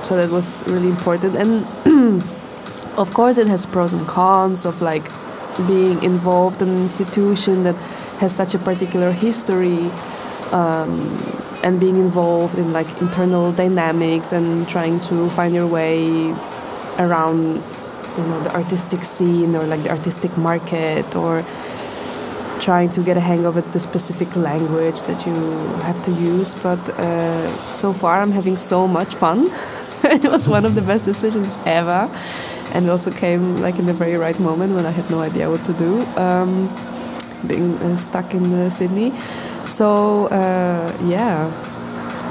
[0.04, 1.38] so that was really important.
[1.38, 1.66] And
[2.98, 5.08] of course, it has pros and cons of like
[5.68, 7.76] being involved in an institution that
[8.20, 9.92] has such a particular history
[10.52, 11.18] um,
[11.64, 16.34] and being involved in like internal dynamics and trying to find your way
[17.00, 17.64] around
[18.18, 21.44] you know the artistic scene or like the artistic market or
[22.62, 25.34] trying to get a hang of it, the specific language that you
[25.82, 26.54] have to use.
[26.54, 29.50] But uh, so far i'm having so much fun.
[30.04, 32.10] It was one of the best decisions ever.
[32.74, 35.64] And also came like in the very right moment when i had no idea what
[35.66, 36.70] to do um,
[37.46, 39.14] being uh, stuck in uh, sydney.
[39.66, 41.52] So uh, yeah.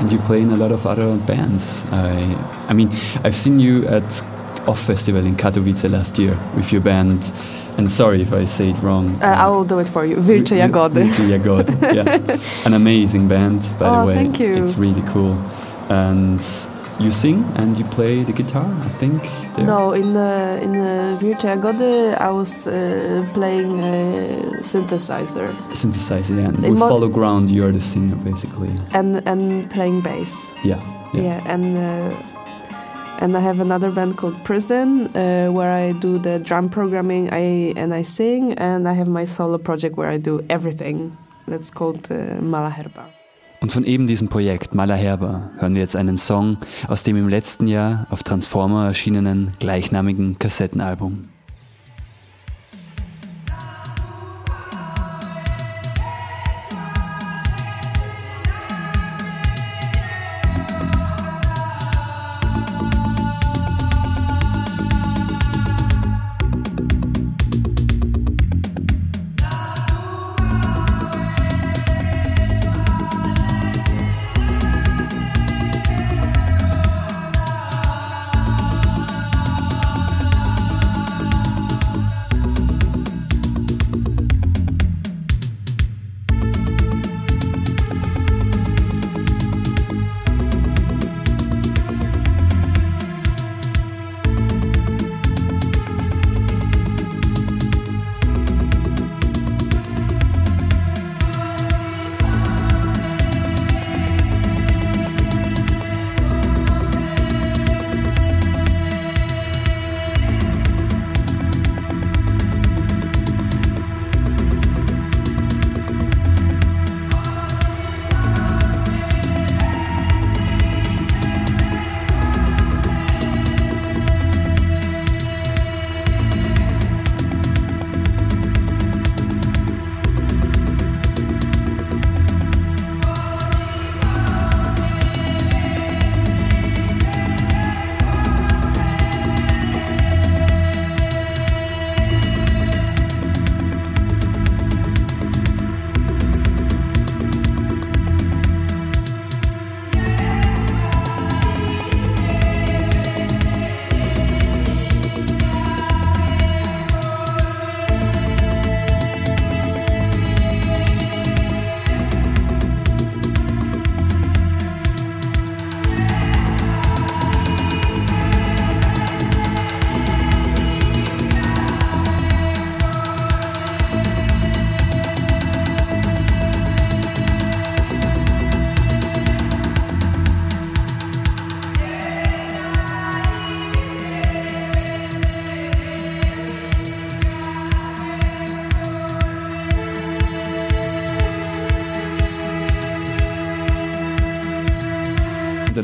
[0.00, 1.84] And you play in a lot of other bands.
[1.92, 2.34] I,
[2.68, 2.88] I mean,
[3.22, 4.24] I've seen you at
[4.70, 7.32] Off Festival in Katowice last year with your band.
[7.78, 9.06] And sorry if I say it wrong.
[9.22, 12.66] uh, i will do it for you wilcze jagody Wilcze Jagody, yeah.
[12.66, 14.14] An amazing band, by the Oh, way.
[14.14, 14.62] thank you.
[14.62, 15.34] It's really cool.
[15.88, 16.40] And
[17.04, 19.22] you sing and you play the guitar, I think.
[19.54, 19.66] there.
[19.66, 22.72] No, in the in the Wilcze Jagody, I was uh,
[23.32, 26.48] playing a synthesizer Synthesizer, yeah.
[26.48, 28.70] And In with Fallow Ground, you're the singer, basically.
[28.92, 30.52] and and playing bass.
[30.64, 30.80] Yeah.
[31.14, 31.52] Yeah, Yeah.
[31.54, 32.14] and uh,
[33.20, 37.28] and I have another band called Prison, uh, where I do the drum programming.
[37.32, 41.12] I and I sing, and I have my solo project where I do everything.
[41.46, 43.08] That's called uh, Malaherba.
[43.60, 46.56] Und von eben diesem Projekt Malaherba hören wir jetzt einen Song
[46.88, 51.28] aus dem im letzten Jahr auf Transformer erschienenen gleichnamigen Kassettenalbum.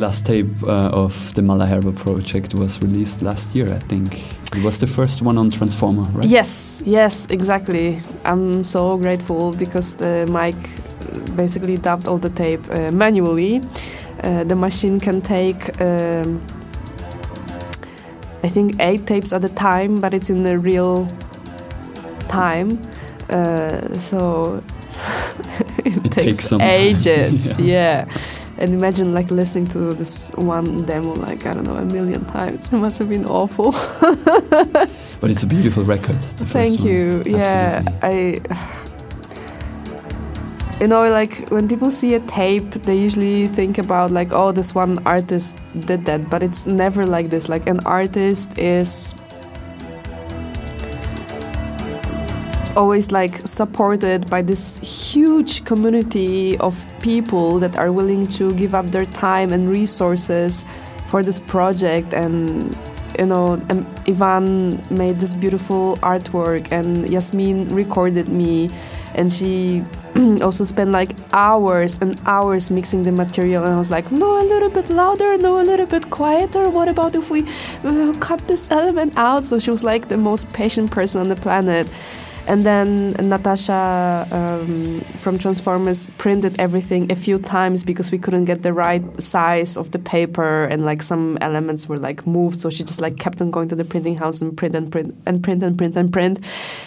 [0.07, 4.37] Last tape uh, of the Malaherba project was released last year, I think.
[4.57, 6.29] It was the first one on Transformer, right?
[6.29, 7.99] Yes, yes, exactly.
[8.25, 10.65] I'm so grateful because the Mike
[11.35, 13.63] basically dubbed all the tape uh, manually.
[14.23, 16.41] Uh, the machine can take, um,
[18.45, 21.09] I think, eight tapes at a time, but it's in the real
[22.29, 22.81] time.
[23.29, 24.63] Uh, so
[25.85, 27.53] it, It takes time, ages.
[27.59, 28.07] yeah.
[28.07, 28.19] yeah.
[28.59, 32.69] And imagine like listening to this one demo like I don't know a million times.
[32.73, 33.73] It must have been awful.
[35.21, 36.21] But it's a beautiful record.
[36.53, 36.89] Thank one.
[36.89, 37.23] you.
[37.27, 38.41] Yeah, I.
[40.79, 44.75] You know, like when people see a tape, they usually think about like, oh, this
[44.75, 47.49] one artist did that, but it's never like this.
[47.49, 49.15] Like an artist is
[52.77, 54.79] always like supported by this
[55.13, 60.65] huge community of people that are willing to give up their time and resources
[61.07, 62.13] for this project.
[62.13, 62.77] And
[63.19, 63.61] you know
[64.07, 68.71] Ivan made this beautiful artwork and Yasmin recorded me.
[69.15, 69.83] And she
[70.43, 73.65] also spent like hours and hours mixing the material.
[73.65, 76.69] And I was like no a little bit louder no a little bit quieter.
[76.69, 77.47] What about if we
[77.85, 79.45] uh, cut this element out?
[79.45, 81.87] So she was like the most patient person on the planet
[82.47, 88.63] and then Natasha um, from Transformers printed everything a few times because we couldn't get
[88.63, 92.61] the right size of the paper and like some elements were like moved.
[92.61, 95.15] So she just like kept on going to the printing house and print and print
[95.27, 96.39] and print and print and print.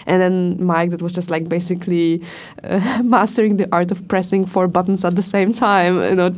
[0.06, 2.24] And then Mike that was just like basically
[2.64, 6.02] uh, mastering the art of pressing four buttons at the same time.
[6.02, 6.36] You know,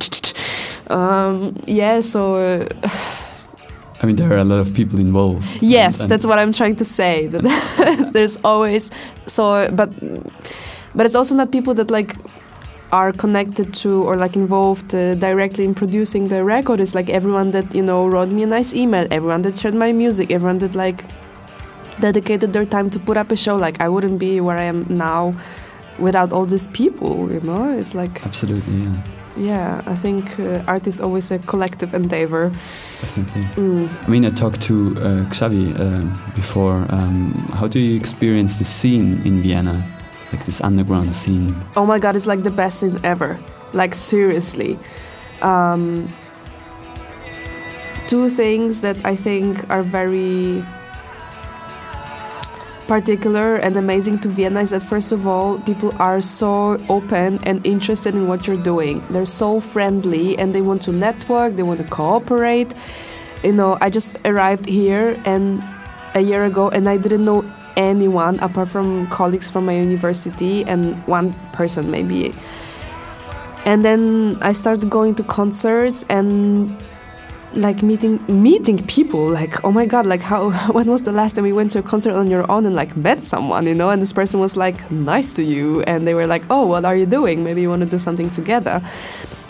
[0.96, 2.02] um, yeah.
[2.02, 2.36] So.
[2.36, 3.18] Uh,
[4.02, 5.62] I mean, there are a lot of people involved.
[5.62, 7.28] Yes, and- and that's what I'm trying to say.
[7.32, 8.92] That there's always
[9.28, 9.90] so, but
[10.96, 12.16] but it's also not people that like
[12.92, 16.80] are connected to or like involved uh, directly in producing the record.
[16.82, 19.92] It's like everyone that you know wrote me a nice email, everyone that shared my
[19.94, 21.04] music, everyone that like
[22.00, 23.56] dedicated their time to put up a show.
[23.56, 25.34] Like I wouldn't be where I am now
[26.00, 27.32] without all these people.
[27.32, 28.96] You know, it's like Absolutely, yeah,
[29.38, 29.82] yeah.
[29.86, 32.50] I think uh, art is always a collective endeavor.
[33.02, 33.44] definitely.
[33.56, 33.90] Mm.
[34.04, 36.86] I mean, I talked to uh, Xavi um, before.
[36.90, 39.84] Um, how do you experience the scene in Vienna,
[40.32, 41.56] like this underground scene?
[41.76, 43.40] oh my god it's like the best thing ever
[43.74, 44.78] like seriously
[45.42, 46.12] um,
[48.08, 50.64] two things that i think are very
[52.88, 57.66] particular and amazing to vienna is that first of all people are so open and
[57.66, 59.04] interested in what you're doing.
[59.10, 62.74] They're so friendly and they want to network they want to cooperate.
[63.44, 65.64] You know i just arrived here and
[66.14, 67.44] a year ago and i didn't know
[67.78, 72.34] anyone apart from colleagues from my university and one person maybe.
[73.66, 76.78] And then i started going to concerts and
[77.54, 81.46] like meeting meeting people like oh my god like how when was the last time
[81.46, 83.90] you went to a concert on your own and like met someone you know?
[83.90, 86.96] And this person was like nice to you and they were like oh what are
[86.96, 87.44] you doing?
[87.44, 88.82] Maybe you want to do something together.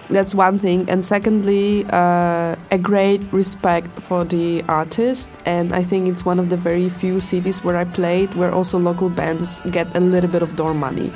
[0.09, 0.89] That's one thing.
[0.89, 5.29] And secondly uh, a great respect for the artist.
[5.45, 8.77] And i think it's one of the very few cities where i played where also
[8.79, 11.11] local bands get a little bit of door money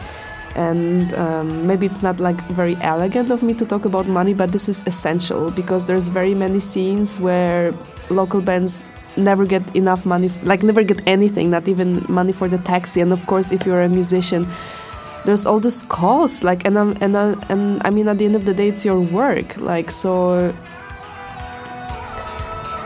[0.56, 4.52] and um, maybe it's not like very elegant of me to talk about money but
[4.52, 7.74] this is essential because there's very many scenes where
[8.10, 8.86] local bands
[9.18, 13.02] never get enough money like never get anything not even money for the taxi.
[13.02, 14.48] And of course if you're a musician
[15.26, 18.36] there's all this cost like and I'm, and I, and I mean at the end
[18.36, 20.54] of the day it's your work like so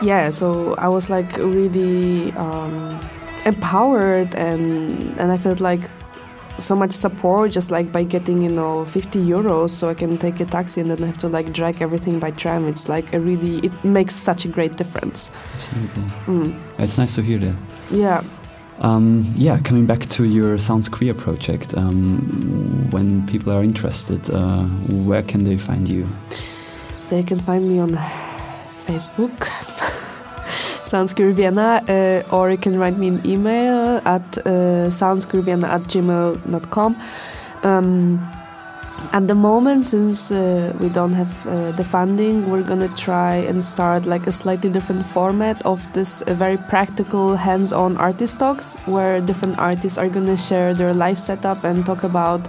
[0.02, 2.98] yeah so I was like really um,
[3.44, 5.82] empowered and and I felt like
[6.60, 10.40] so much support just like by getting you know 50 euros so I can take
[10.40, 13.58] a taxi and then have to like drag everything by tram it's like a really
[13.58, 16.60] it makes such a great difference Absolutely, mm.
[16.78, 17.62] it's nice to hear that.
[17.90, 18.22] yeah
[18.80, 24.62] Um, yeah, coming back to your Sounds Queer project, um, when people are interested, uh,
[25.04, 26.06] where can they find you?
[27.10, 27.90] They can find me on
[28.86, 29.36] Facebook,
[30.84, 34.92] Sounds Queer Vienna, uh, or you can write me an email at uh, at
[35.92, 36.96] gmail.com.
[37.62, 38.18] Um,
[39.12, 43.64] at the moment, since uh, we don't have uh, the funding, we're gonna try and
[43.64, 49.20] start like a slightly different format of this uh, very practical, hands-on artist talks, where
[49.20, 52.46] different artists are gonna share their life setup and talk about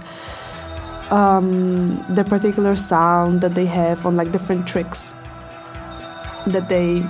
[1.10, 5.14] um, the particular sound that they have on like different tricks
[6.46, 7.02] that they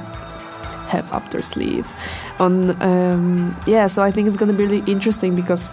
[0.89, 1.91] have up their sleeve
[2.39, 5.71] on um, yeah so i think it's going to be really interesting because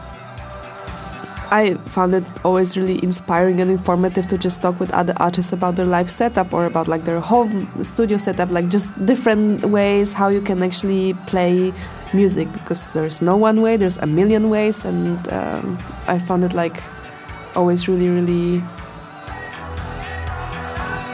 [1.51, 5.75] I found it always really inspiring and informative to just talk with other artists about
[5.75, 10.27] their life setup or about like their home studio setup, like just different ways how
[10.27, 11.73] you can actually play
[12.13, 16.53] music because there's no one way, there's a million ways, and um, I found it
[16.53, 16.77] like
[17.55, 18.63] always really, really,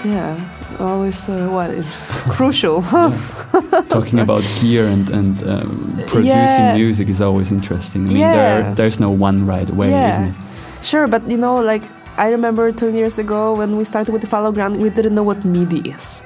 [0.03, 0.37] yeah,
[0.79, 1.71] always uh, what
[2.35, 2.81] crucial.
[3.89, 6.75] Talking about gear and, and um, producing Yeah.
[6.75, 8.05] music is always interesting.
[8.07, 8.33] I mean, Yeah.
[8.35, 10.09] there, there's no one right way, Yeah.
[10.11, 10.35] isn't it?
[10.81, 11.83] Sure, but you know, like
[12.17, 15.23] I remember two years ago when we started with the Fallow Ground, we didn't know
[15.23, 16.23] what MIDI is.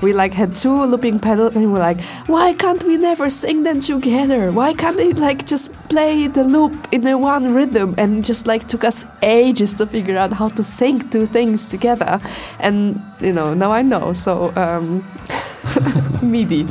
[0.00, 3.80] We like had two looping pedals, and we're like, why can't we never sing them
[3.80, 4.52] together?
[4.52, 7.94] Why can't they like just play the loop in the one rhythm?
[7.98, 12.20] And just like took us ages to figure out how to sync two things together.
[12.60, 14.12] And you know, now I know.
[14.12, 15.04] So um,
[16.22, 16.66] MIDI.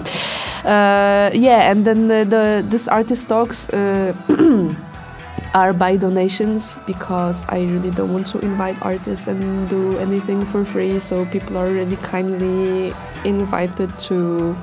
[0.63, 3.69] Uh, yeah, and then the, the this artist talks.
[3.69, 4.13] Uh,
[5.53, 10.65] are by donations because I really don't want to invite artists and do anything for
[10.65, 10.99] free.
[10.99, 12.93] So people are really kindly
[13.25, 14.55] invited to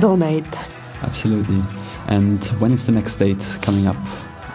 [0.00, 0.58] donate.
[1.02, 1.62] Absolutely.
[2.08, 3.96] And when is the next date coming up?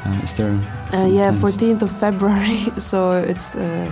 [0.05, 0.51] Uh, is there?
[0.93, 1.57] Uh, yeah, plans?
[1.57, 2.57] 14th of February.
[2.77, 3.91] So it's uh,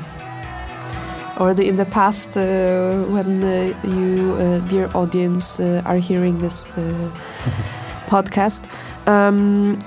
[1.38, 6.78] already in the past uh, when uh, you, uh, dear audience, uh, are hearing this
[6.78, 7.12] uh,
[8.08, 8.66] podcast.
[9.08, 9.80] Um,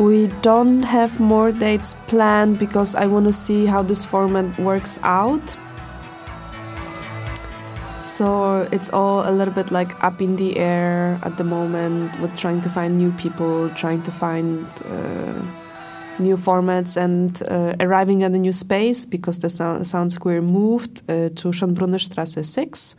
[0.00, 4.98] we don't have more dates planned because I want to see how this format works
[5.02, 5.56] out.
[8.02, 12.34] So it's all a little bit like up in the air at the moment with
[12.34, 15.42] trying to find new people, trying to find uh,
[16.18, 21.28] new formats, and uh, arriving at a new space because the Sounds Queer moved uh,
[21.28, 22.96] to Schönbrunner Straße 6.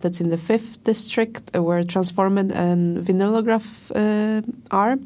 [0.00, 4.98] That's in the 5th district uh, where Transformer and Vinylograph uh, are.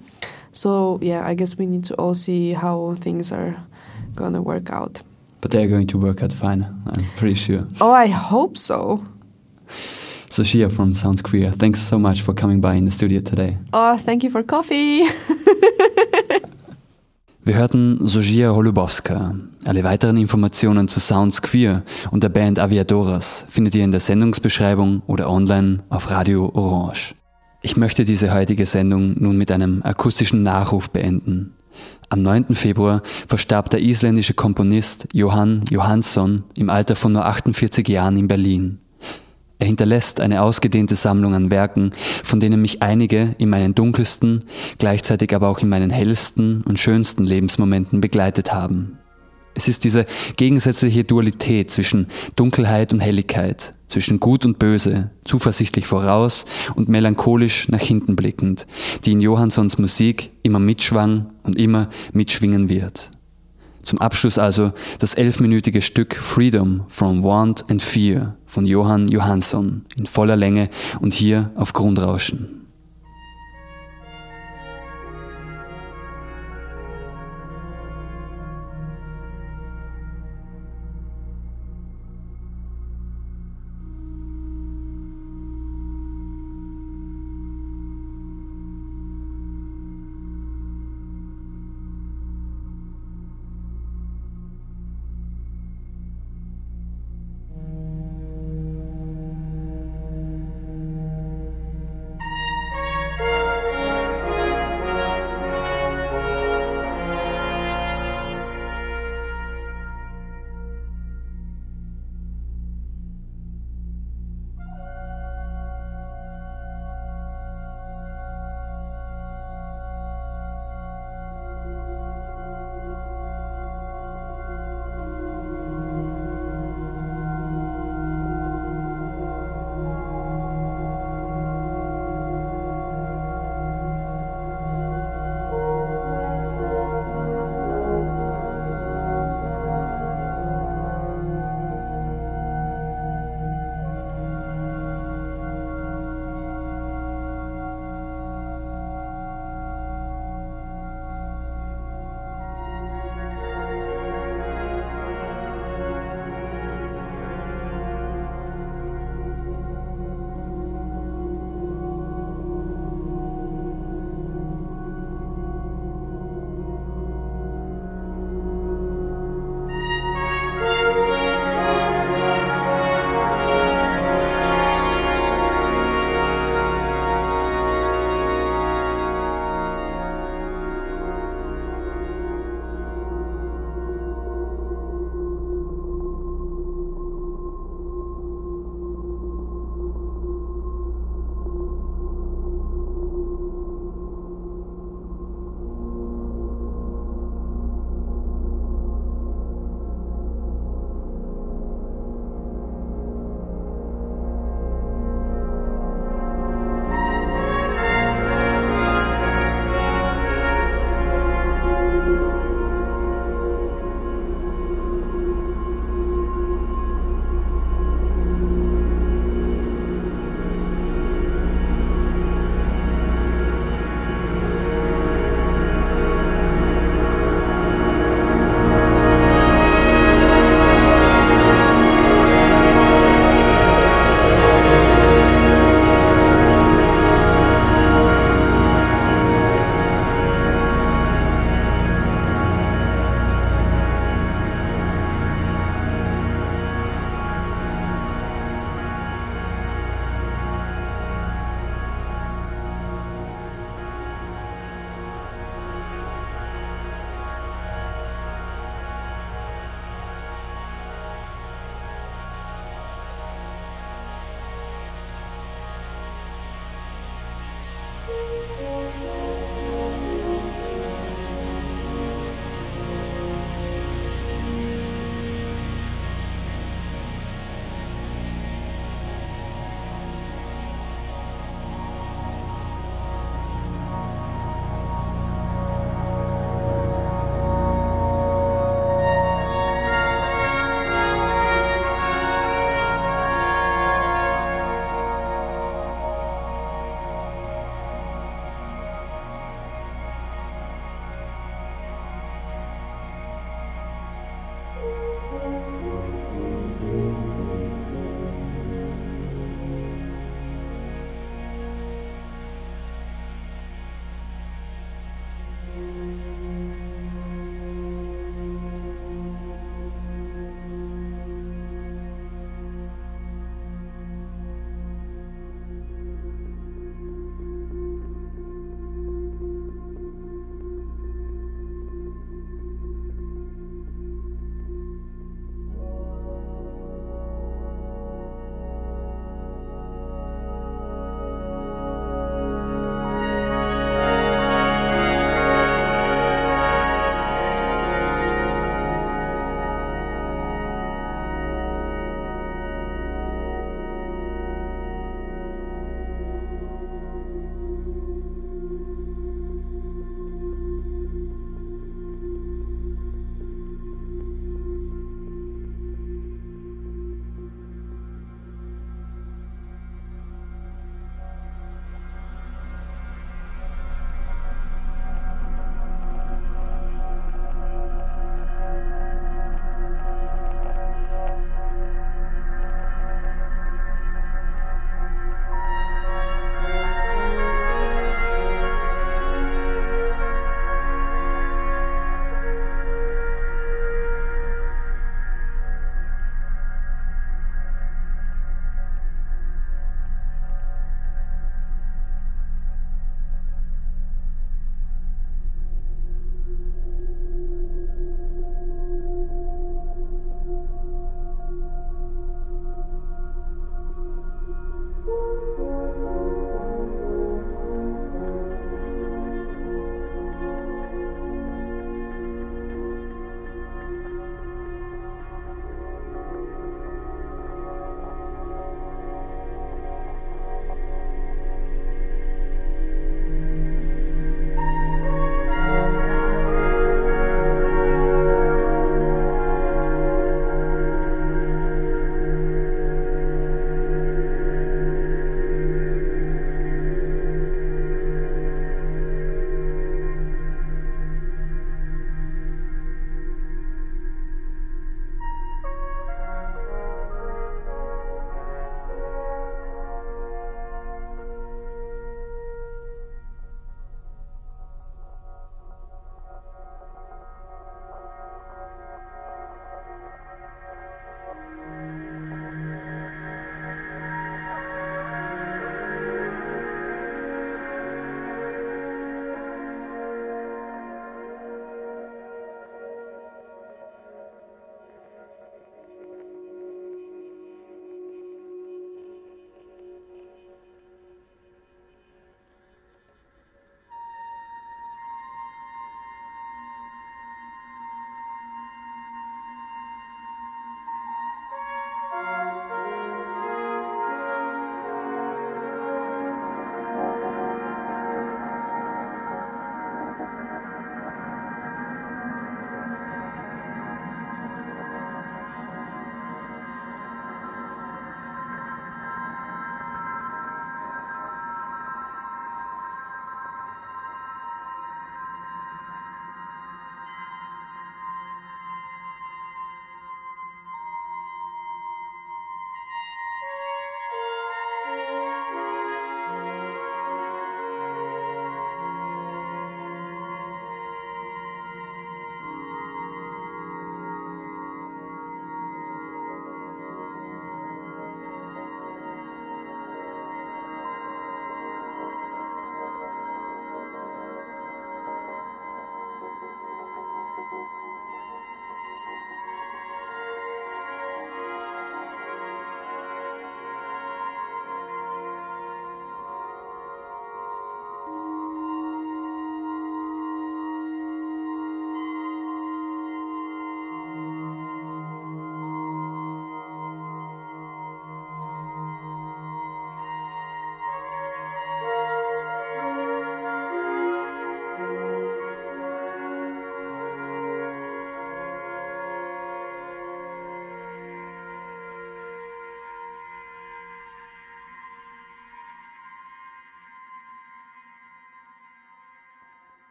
[0.53, 3.57] So, yeah, I guess we need to all see how things are
[4.15, 5.03] gonna work out.
[5.41, 7.67] But they're going to work out fine, I'm pretty sure.
[7.81, 9.05] Oh, I hope so.
[10.31, 13.57] Sophia from Sounds Queer, thanks so much for coming by in the studio today.
[13.73, 15.03] Oh, thank you for coffee.
[17.45, 19.35] Wir hörten Sojia Holubowska.
[19.65, 21.83] Alle weiteren Informationen zu Sounds Queer
[22.13, 27.15] und der Band Aviadoras findet ihr in der Sendungsbeschreibung oder online auf Radio Orange.
[27.65, 31.55] Ich möchte diese heutige Sendung nun mit einem akustischen Nachruf beenden.
[32.09, 32.57] Am 9.
[32.57, 38.81] Februar verstarb der isländische Komponist Johann Johansson im Alter von nur 48 Jahren in Berlin.
[39.61, 41.93] Er hinterlässt eine ausgedehnte Sammlung an Werken,
[42.25, 44.45] von denen mich einige in meinen dunkelsten,
[44.79, 48.99] gleichzeitig aber auch in meinen hellsten und schönsten Lebensmomenten begleitet haben.
[49.55, 50.05] Es ist diese
[50.37, 57.81] gegensätzliche Dualität zwischen Dunkelheit und Helligkeit, zwischen Gut und Böse, zuversichtlich voraus und melancholisch nach
[57.81, 58.67] hinten blickend,
[59.05, 63.11] die in Johanssons Musik immer mitschwang und immer mitschwingen wird.
[63.83, 70.07] Zum Abschluss also das elfminütige Stück Freedom from Want and Fear von Johann Johansson in
[70.07, 70.69] voller Länge
[71.01, 72.62] und hier auf Grundrauschen.